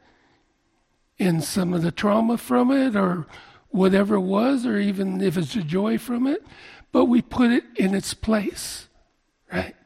and 1.18 1.42
some 1.42 1.72
of 1.72 1.82
the 1.82 1.90
trauma 1.90 2.36
from 2.36 2.70
it 2.70 2.94
or 2.94 3.26
whatever 3.70 4.16
it 4.16 4.20
was, 4.20 4.64
or 4.64 4.78
even 4.78 5.20
if 5.20 5.36
it's 5.36 5.54
a 5.54 5.62
joy 5.62 5.98
from 5.98 6.26
it, 6.26 6.42
but 6.92 7.04
we 7.04 7.20
put 7.20 7.50
it 7.50 7.64
in 7.76 7.94
its 7.94 8.14
place, 8.14 8.88
right? 9.52 9.76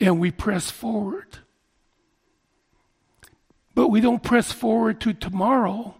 And 0.00 0.20
we 0.20 0.30
press 0.30 0.70
forward. 0.70 1.38
But 3.74 3.88
we 3.88 4.00
don't 4.00 4.22
press 4.22 4.52
forward 4.52 5.00
to 5.02 5.12
tomorrow, 5.12 5.96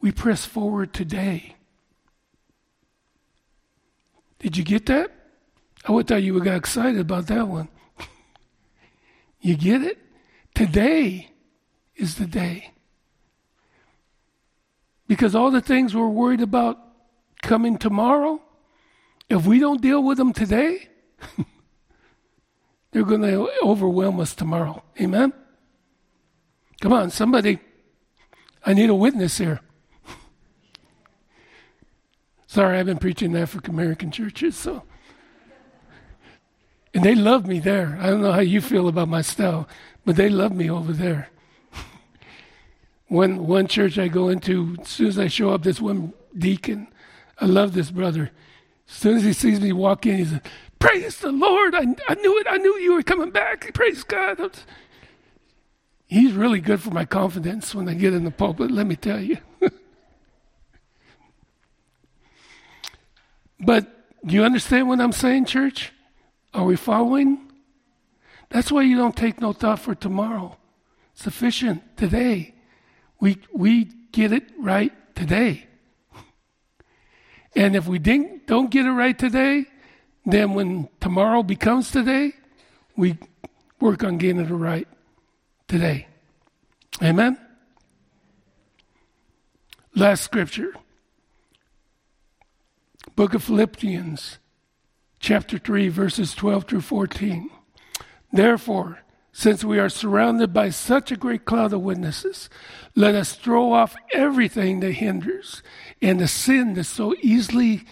we 0.00 0.10
press 0.10 0.44
forward 0.44 0.92
today. 0.92 1.56
Did 4.40 4.56
you 4.56 4.64
get 4.64 4.86
that? 4.86 5.10
I 5.86 5.92
would 5.92 6.06
thought 6.06 6.22
you 6.22 6.34
would 6.34 6.44
got 6.44 6.56
excited 6.56 7.00
about 7.00 7.28
that 7.28 7.48
one. 7.48 7.68
you 9.40 9.56
get 9.56 9.82
it? 9.82 9.98
Today 10.54 11.30
is 11.96 12.16
the 12.16 12.26
day. 12.26 12.72
Because 15.06 15.34
all 15.34 15.50
the 15.50 15.60
things 15.60 15.94
we're 15.94 16.08
worried 16.08 16.40
about 16.40 16.78
coming 17.42 17.78
tomorrow, 17.78 18.42
if 19.28 19.46
we 19.46 19.58
don't 19.58 19.80
deal 19.80 20.02
with 20.02 20.18
them 20.18 20.32
today, 20.32 20.88
they're 22.90 23.04
going 23.04 23.22
to 23.22 23.48
overwhelm 23.62 24.20
us 24.20 24.34
tomorrow. 24.34 24.82
Amen? 25.00 25.32
Come 26.84 26.92
on, 26.92 27.08
somebody. 27.08 27.60
I 28.62 28.74
need 28.74 28.90
a 28.90 28.94
witness 28.94 29.38
here. 29.38 29.60
Sorry, 32.46 32.78
I've 32.78 32.84
been 32.84 32.98
preaching 32.98 33.30
in 33.30 33.38
African 33.38 33.72
American 33.72 34.10
churches, 34.10 34.54
so. 34.54 34.82
And 36.92 37.02
they 37.02 37.14
love 37.14 37.46
me 37.46 37.58
there. 37.58 37.96
I 38.02 38.10
don't 38.10 38.20
know 38.20 38.32
how 38.32 38.40
you 38.40 38.60
feel 38.60 38.86
about 38.86 39.08
my 39.08 39.22
style, 39.22 39.66
but 40.04 40.16
they 40.16 40.28
love 40.28 40.52
me 40.52 40.68
over 40.68 40.92
there. 40.92 41.30
one 43.08 43.46
one 43.46 43.66
church 43.66 43.98
I 43.98 44.08
go 44.08 44.28
into, 44.28 44.76
as 44.82 44.88
soon 44.88 45.06
as 45.06 45.18
I 45.18 45.28
show 45.28 45.54
up, 45.54 45.62
this 45.62 45.80
one 45.80 46.12
deacon, 46.36 46.88
I 47.40 47.46
love 47.46 47.72
this 47.72 47.90
brother. 47.90 48.30
As 48.86 48.94
soon 48.94 49.16
as 49.16 49.22
he 49.22 49.32
sees 49.32 49.58
me 49.58 49.72
walk 49.72 50.04
in, 50.04 50.18
he 50.18 50.26
says, 50.26 50.40
Praise 50.78 51.16
the 51.16 51.32
Lord. 51.32 51.74
I, 51.74 51.96
I 52.10 52.14
knew 52.16 52.38
it. 52.40 52.46
I 52.46 52.58
knew 52.58 52.76
you 52.76 52.92
were 52.92 53.02
coming 53.02 53.30
back. 53.30 53.72
Praise 53.72 54.02
God. 54.02 54.38
He's 56.06 56.32
really 56.32 56.60
good 56.60 56.80
for 56.80 56.90
my 56.90 57.04
confidence 57.04 57.74
when 57.74 57.88
I 57.88 57.94
get 57.94 58.14
in 58.14 58.24
the 58.24 58.30
pulpit, 58.30 58.70
let 58.70 58.86
me 58.86 58.96
tell 58.96 59.20
you. 59.20 59.38
But 63.64 63.86
do 64.24 64.34
you 64.34 64.44
understand 64.44 64.88
what 64.88 65.00
I'm 65.00 65.12
saying, 65.12 65.46
church? 65.46 65.92
Are 66.52 66.64
we 66.64 66.76
following? 66.76 67.50
That's 68.50 68.70
why 68.70 68.82
you 68.82 68.96
don't 68.96 69.16
take 69.16 69.40
no 69.40 69.52
thought 69.52 69.80
for 69.80 69.94
tomorrow. 69.94 70.56
Sufficient 71.14 71.96
today. 71.96 72.54
We, 73.20 73.38
we 73.52 73.86
get 74.12 74.32
it 74.32 74.44
right 74.58 74.92
today. 75.14 75.66
And 77.56 77.74
if 77.76 77.86
we 77.86 77.98
don't 77.98 78.70
get 78.70 78.84
it 78.84 78.90
right 78.90 79.18
today, 79.18 79.66
then 80.26 80.54
when 80.54 80.88
tomorrow 81.00 81.42
becomes 81.42 81.90
today, 81.90 82.32
we 82.96 83.16
work 83.80 84.04
on 84.04 84.18
getting 84.18 84.44
it 84.44 84.50
right 84.50 84.88
today. 85.68 86.06
Amen? 87.02 87.38
Last 89.94 90.24
scripture. 90.24 90.72
Book 93.16 93.34
of 93.34 93.44
Philippians, 93.44 94.38
chapter 95.20 95.58
3, 95.58 95.88
verses 95.88 96.34
12 96.34 96.64
through 96.64 96.80
14. 96.80 97.48
Therefore, 98.32 98.98
since 99.30 99.64
we 99.64 99.78
are 99.78 99.88
surrounded 99.88 100.52
by 100.52 100.70
such 100.70 101.10
a 101.10 101.16
great 101.16 101.44
cloud 101.44 101.72
of 101.72 101.80
witnesses, 101.80 102.48
let 102.94 103.14
us 103.14 103.34
throw 103.34 103.72
off 103.72 103.96
everything 104.12 104.80
that 104.80 104.92
hinders 104.92 105.62
and 106.00 106.20
the 106.20 106.28
sin 106.28 106.74
that 106.74 106.84
so 106.84 107.14
easily 107.20 107.84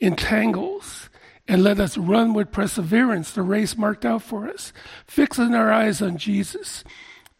entangles, 0.00 1.08
and 1.46 1.62
let 1.62 1.78
us 1.78 1.98
run 1.98 2.32
with 2.32 2.52
perseverance 2.52 3.30
the 3.32 3.42
race 3.42 3.76
marked 3.76 4.04
out 4.04 4.22
for 4.22 4.48
us, 4.48 4.72
fixing 5.06 5.54
our 5.54 5.72
eyes 5.72 6.00
on 6.00 6.16
Jesus, 6.16 6.84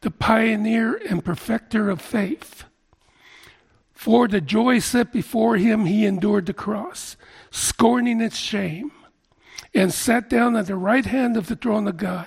the 0.04 0.10
pioneer 0.10 0.94
and 1.08 1.24
perfecter 1.24 1.88
of 1.88 2.00
faith. 2.00 2.64
For 3.94 4.28
the 4.28 4.42
joy 4.42 4.78
set 4.78 5.12
before 5.12 5.56
him, 5.56 5.86
he 5.86 6.04
endured 6.04 6.44
the 6.44 6.52
cross, 6.52 7.16
scorning 7.50 8.20
its 8.20 8.36
shame, 8.36 8.92
and 9.74 9.92
sat 9.92 10.28
down 10.28 10.56
at 10.56 10.66
the 10.66 10.76
right 10.76 11.06
hand 11.06 11.38
of 11.38 11.46
the 11.46 11.56
throne 11.56 11.88
of 11.88 11.96
God. 11.96 12.26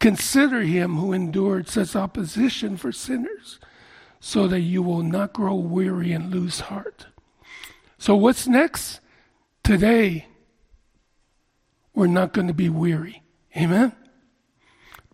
Consider 0.00 0.62
him 0.62 0.96
who 0.96 1.12
endured 1.12 1.68
such 1.68 1.94
opposition 1.94 2.76
for 2.76 2.90
sinners, 2.90 3.60
so 4.18 4.48
that 4.48 4.60
you 4.60 4.82
will 4.82 5.04
not 5.04 5.32
grow 5.32 5.54
weary 5.54 6.10
and 6.10 6.32
lose 6.34 6.60
heart. 6.60 7.06
So, 7.96 8.16
what's 8.16 8.48
next? 8.48 8.98
Today, 9.62 10.26
we're 11.94 12.08
not 12.08 12.32
going 12.32 12.48
to 12.48 12.54
be 12.54 12.68
weary. 12.68 13.22
Amen? 13.56 13.92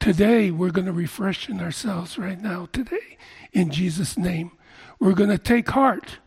Today, 0.00 0.50
we're 0.50 0.70
going 0.70 0.86
to 0.86 0.92
refresh 0.92 1.48
in 1.48 1.60
ourselves 1.60 2.18
right 2.18 2.40
now, 2.40 2.68
today, 2.72 3.18
in 3.52 3.70
Jesus' 3.70 4.18
name. 4.18 4.50
We're 4.98 5.12
going 5.12 5.30
to 5.30 5.38
take 5.38 5.68
heart. 5.68 6.18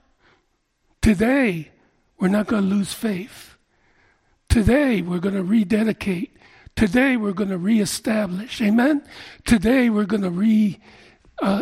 Today, 1.02 1.72
we're 2.18 2.30
not 2.30 2.48
going 2.48 2.64
to 2.64 2.76
lose 2.76 2.94
faith. 2.94 3.58
Today, 4.48 5.02
we're 5.02 5.20
going 5.20 5.36
to 5.36 5.44
rededicate 5.44 6.34
Today 6.76 7.18
we're 7.18 7.34
going 7.34 7.50
to 7.50 7.58
reestablish. 7.58 8.62
Amen? 8.62 9.04
Today 9.46 9.90
we're 9.90 10.06
going 10.06 10.24
to 10.24 10.30
re 10.30 10.80
uh, 11.42 11.62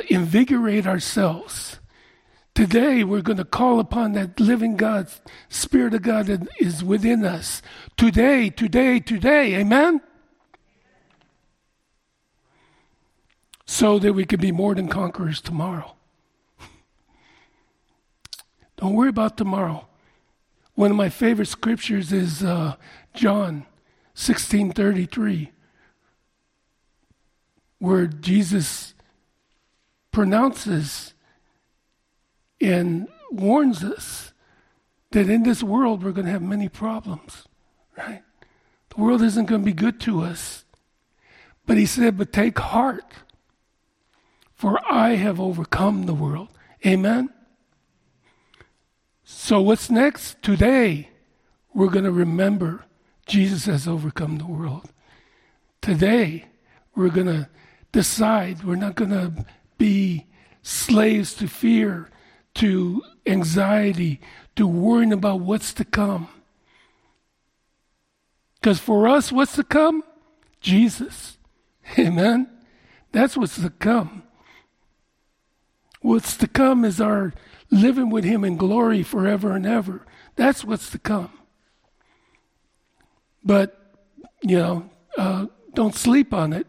ourselves. 0.87 1.79
Today 2.53 3.03
we're 3.03 3.21
going 3.21 3.37
to 3.37 3.45
call 3.45 3.79
upon 3.79 4.13
that 4.13 4.39
living 4.39 4.77
God, 4.77 5.09
Spirit 5.49 5.93
of 5.93 6.01
God 6.01 6.27
that 6.27 6.47
is 6.59 6.83
within 6.83 7.25
us. 7.25 7.61
Today, 7.97 8.49
today, 8.49 8.99
today. 8.99 9.55
Amen? 9.55 10.01
So 13.71 13.99
that 13.99 14.11
we 14.11 14.25
can 14.25 14.41
be 14.41 14.51
more 14.51 14.75
than 14.75 14.89
conquerors 14.89 15.39
tomorrow. 15.39 15.95
Don't 18.75 18.93
worry 18.93 19.07
about 19.07 19.37
tomorrow. 19.37 19.87
One 20.75 20.91
of 20.91 20.97
my 20.97 21.07
favorite 21.07 21.47
scriptures 21.47 22.11
is 22.11 22.43
uh, 22.43 22.75
John 23.13 23.65
1633, 24.13 25.53
where 27.79 28.07
Jesus 28.07 28.93
pronounces 30.11 31.13
and 32.59 33.07
warns 33.31 33.85
us 33.85 34.33
that 35.11 35.29
in 35.29 35.43
this 35.43 35.63
world 35.63 36.03
we're 36.03 36.11
going 36.11 36.25
to 36.25 36.31
have 36.33 36.41
many 36.41 36.67
problems, 36.67 37.47
right? 37.97 38.21
The 38.89 39.01
world 39.01 39.21
isn't 39.21 39.45
going 39.45 39.61
to 39.61 39.65
be 39.65 39.71
good 39.71 40.01
to 40.01 40.23
us. 40.23 40.65
But 41.65 41.77
he 41.77 41.85
said, 41.85 42.17
But 42.17 42.33
take 42.33 42.59
heart, 42.59 43.05
for 44.61 44.79
I 44.87 45.15
have 45.15 45.39
overcome 45.39 46.05
the 46.05 46.13
world. 46.13 46.49
Amen? 46.85 47.31
So, 49.23 49.59
what's 49.59 49.89
next? 49.89 50.39
Today, 50.43 51.09
we're 51.73 51.89
going 51.89 52.05
to 52.05 52.11
remember 52.11 52.85
Jesus 53.25 53.65
has 53.65 53.87
overcome 53.87 54.37
the 54.37 54.45
world. 54.45 54.91
Today, 55.81 56.45
we're 56.95 57.09
going 57.09 57.25
to 57.25 57.49
decide 57.91 58.63
we're 58.63 58.75
not 58.75 58.93
going 58.93 59.09
to 59.09 59.47
be 59.79 60.27
slaves 60.61 61.33
to 61.37 61.47
fear, 61.47 62.11
to 62.53 63.01
anxiety, 63.25 64.21
to 64.57 64.67
worrying 64.67 65.11
about 65.11 65.39
what's 65.39 65.73
to 65.73 65.85
come. 65.85 66.29
Because 68.59 68.77
for 68.77 69.07
us, 69.07 69.31
what's 69.31 69.55
to 69.55 69.63
come? 69.63 70.03
Jesus. 70.59 71.39
Amen? 71.97 72.47
That's 73.11 73.35
what's 73.35 73.59
to 73.59 73.71
come. 73.71 74.21
What's 76.01 76.35
to 76.37 76.47
come 76.47 76.83
is 76.83 76.99
our 76.99 77.33
living 77.69 78.09
with 78.09 78.23
Him 78.23 78.43
in 78.43 78.57
glory 78.57 79.03
forever 79.03 79.55
and 79.55 79.65
ever. 79.65 80.05
That's 80.35 80.65
what's 80.65 80.89
to 80.91 80.99
come. 80.99 81.31
But, 83.43 83.95
you 84.41 84.57
know, 84.57 84.89
uh, 85.17 85.47
don't 85.73 85.95
sleep 85.95 86.33
on 86.33 86.53
it. 86.53 86.67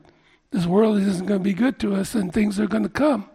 This 0.51 0.66
world 0.66 0.99
isn't 0.99 1.27
going 1.27 1.40
to 1.40 1.45
be 1.45 1.55
good 1.55 1.79
to 1.81 1.95
us 1.95 2.14
and 2.14 2.33
things 2.33 2.61
are 2.61 2.66
going 2.66 2.83
to 2.83 2.88
come. 2.88 3.29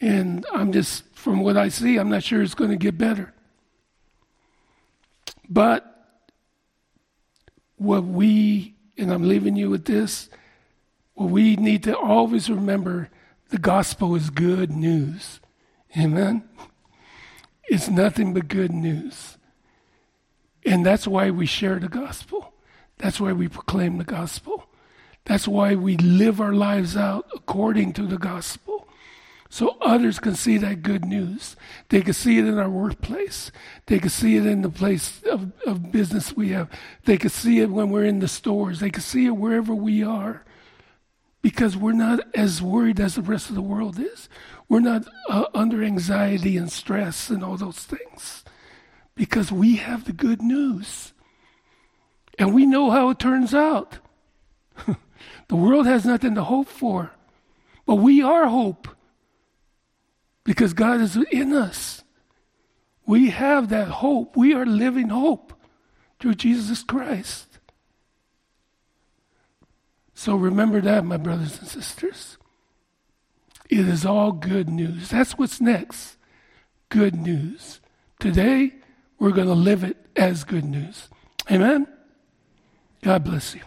And 0.00 0.46
I'm 0.52 0.72
just, 0.72 1.04
from 1.14 1.40
what 1.40 1.56
I 1.56 1.68
see, 1.68 1.96
I'm 1.96 2.08
not 2.08 2.22
sure 2.22 2.40
it's 2.40 2.54
going 2.54 2.70
to 2.70 2.76
get 2.76 2.96
better. 2.96 3.34
But 5.48 5.86
what 7.76 8.04
we, 8.04 8.74
and 8.96 9.12
I'm 9.12 9.28
leaving 9.28 9.56
you 9.56 9.68
with 9.68 9.84
this, 9.84 10.30
what 11.14 11.30
we 11.30 11.56
need 11.56 11.82
to 11.84 11.98
always 11.98 12.48
remember 12.48 13.10
the 13.50 13.58
gospel 13.58 14.14
is 14.14 14.30
good 14.30 14.70
news. 14.70 15.40
Amen? 15.98 16.48
It's 17.64 17.88
nothing 17.88 18.32
but 18.32 18.48
good 18.48 18.72
news. 18.72 19.38
And 20.64 20.86
that's 20.86 21.06
why 21.06 21.30
we 21.30 21.46
share 21.46 21.78
the 21.78 21.88
gospel. 21.88 22.52
That's 22.98 23.20
why 23.20 23.32
we 23.32 23.48
proclaim 23.48 23.98
the 23.98 24.04
gospel. 24.04 24.66
That's 25.24 25.48
why 25.48 25.74
we 25.74 25.96
live 25.96 26.40
our 26.40 26.52
lives 26.52 26.96
out 26.96 27.26
according 27.34 27.92
to 27.94 28.06
the 28.06 28.18
gospel. 28.18 28.86
So 29.48 29.76
others 29.80 30.20
can 30.20 30.36
see 30.36 30.58
that 30.58 30.82
good 30.82 31.04
news. 31.04 31.56
They 31.88 32.02
can 32.02 32.12
see 32.12 32.38
it 32.38 32.46
in 32.46 32.58
our 32.58 32.70
workplace. 32.70 33.50
They 33.86 33.98
can 33.98 34.10
see 34.10 34.36
it 34.36 34.46
in 34.46 34.62
the 34.62 34.70
place 34.70 35.22
of, 35.24 35.50
of 35.66 35.90
business 35.90 36.36
we 36.36 36.50
have. 36.50 36.70
They 37.04 37.18
can 37.18 37.30
see 37.30 37.58
it 37.58 37.70
when 37.70 37.90
we're 37.90 38.04
in 38.04 38.20
the 38.20 38.28
stores. 38.28 38.78
They 38.78 38.90
can 38.90 39.02
see 39.02 39.26
it 39.26 39.30
wherever 39.30 39.74
we 39.74 40.04
are 40.04 40.44
because 41.42 41.76
we're 41.76 41.92
not 41.92 42.20
as 42.34 42.60
worried 42.60 43.00
as 43.00 43.14
the 43.14 43.22
rest 43.22 43.48
of 43.48 43.54
the 43.54 43.62
world 43.62 43.98
is. 43.98 44.28
We're 44.68 44.80
not 44.80 45.06
uh, 45.28 45.46
under 45.54 45.82
anxiety 45.82 46.56
and 46.56 46.70
stress 46.70 47.30
and 47.30 47.42
all 47.42 47.56
those 47.56 47.78
things 47.78 48.44
because 49.14 49.50
we 49.50 49.76
have 49.76 50.04
the 50.04 50.12
good 50.12 50.42
news. 50.42 51.12
And 52.38 52.54
we 52.54 52.66
know 52.66 52.90
how 52.90 53.10
it 53.10 53.18
turns 53.18 53.54
out. 53.54 53.98
the 55.48 55.56
world 55.56 55.86
has 55.86 56.04
nothing 56.04 56.34
to 56.36 56.44
hope 56.44 56.68
for, 56.68 57.10
but 57.84 57.96
we 57.96 58.22
are 58.22 58.46
hope 58.46 58.88
because 60.44 60.72
God 60.72 61.00
is 61.00 61.16
in 61.30 61.52
us. 61.52 62.02
We 63.06 63.30
have 63.30 63.68
that 63.70 63.88
hope. 63.88 64.36
We 64.36 64.54
are 64.54 64.64
living 64.64 65.08
hope 65.08 65.52
through 66.18 66.34
Jesus 66.34 66.82
Christ. 66.82 67.49
So 70.20 70.36
remember 70.36 70.82
that, 70.82 71.06
my 71.06 71.16
brothers 71.16 71.58
and 71.60 71.66
sisters. 71.66 72.36
It 73.70 73.88
is 73.88 74.04
all 74.04 74.32
good 74.32 74.68
news. 74.68 75.08
That's 75.08 75.38
what's 75.38 75.62
next. 75.62 76.18
Good 76.90 77.14
news. 77.14 77.80
Today, 78.18 78.74
we're 79.18 79.30
going 79.30 79.46
to 79.46 79.54
live 79.54 79.82
it 79.82 79.96
as 80.16 80.44
good 80.44 80.66
news. 80.66 81.08
Amen? 81.50 81.86
God 83.02 83.24
bless 83.24 83.54
you. 83.54 83.62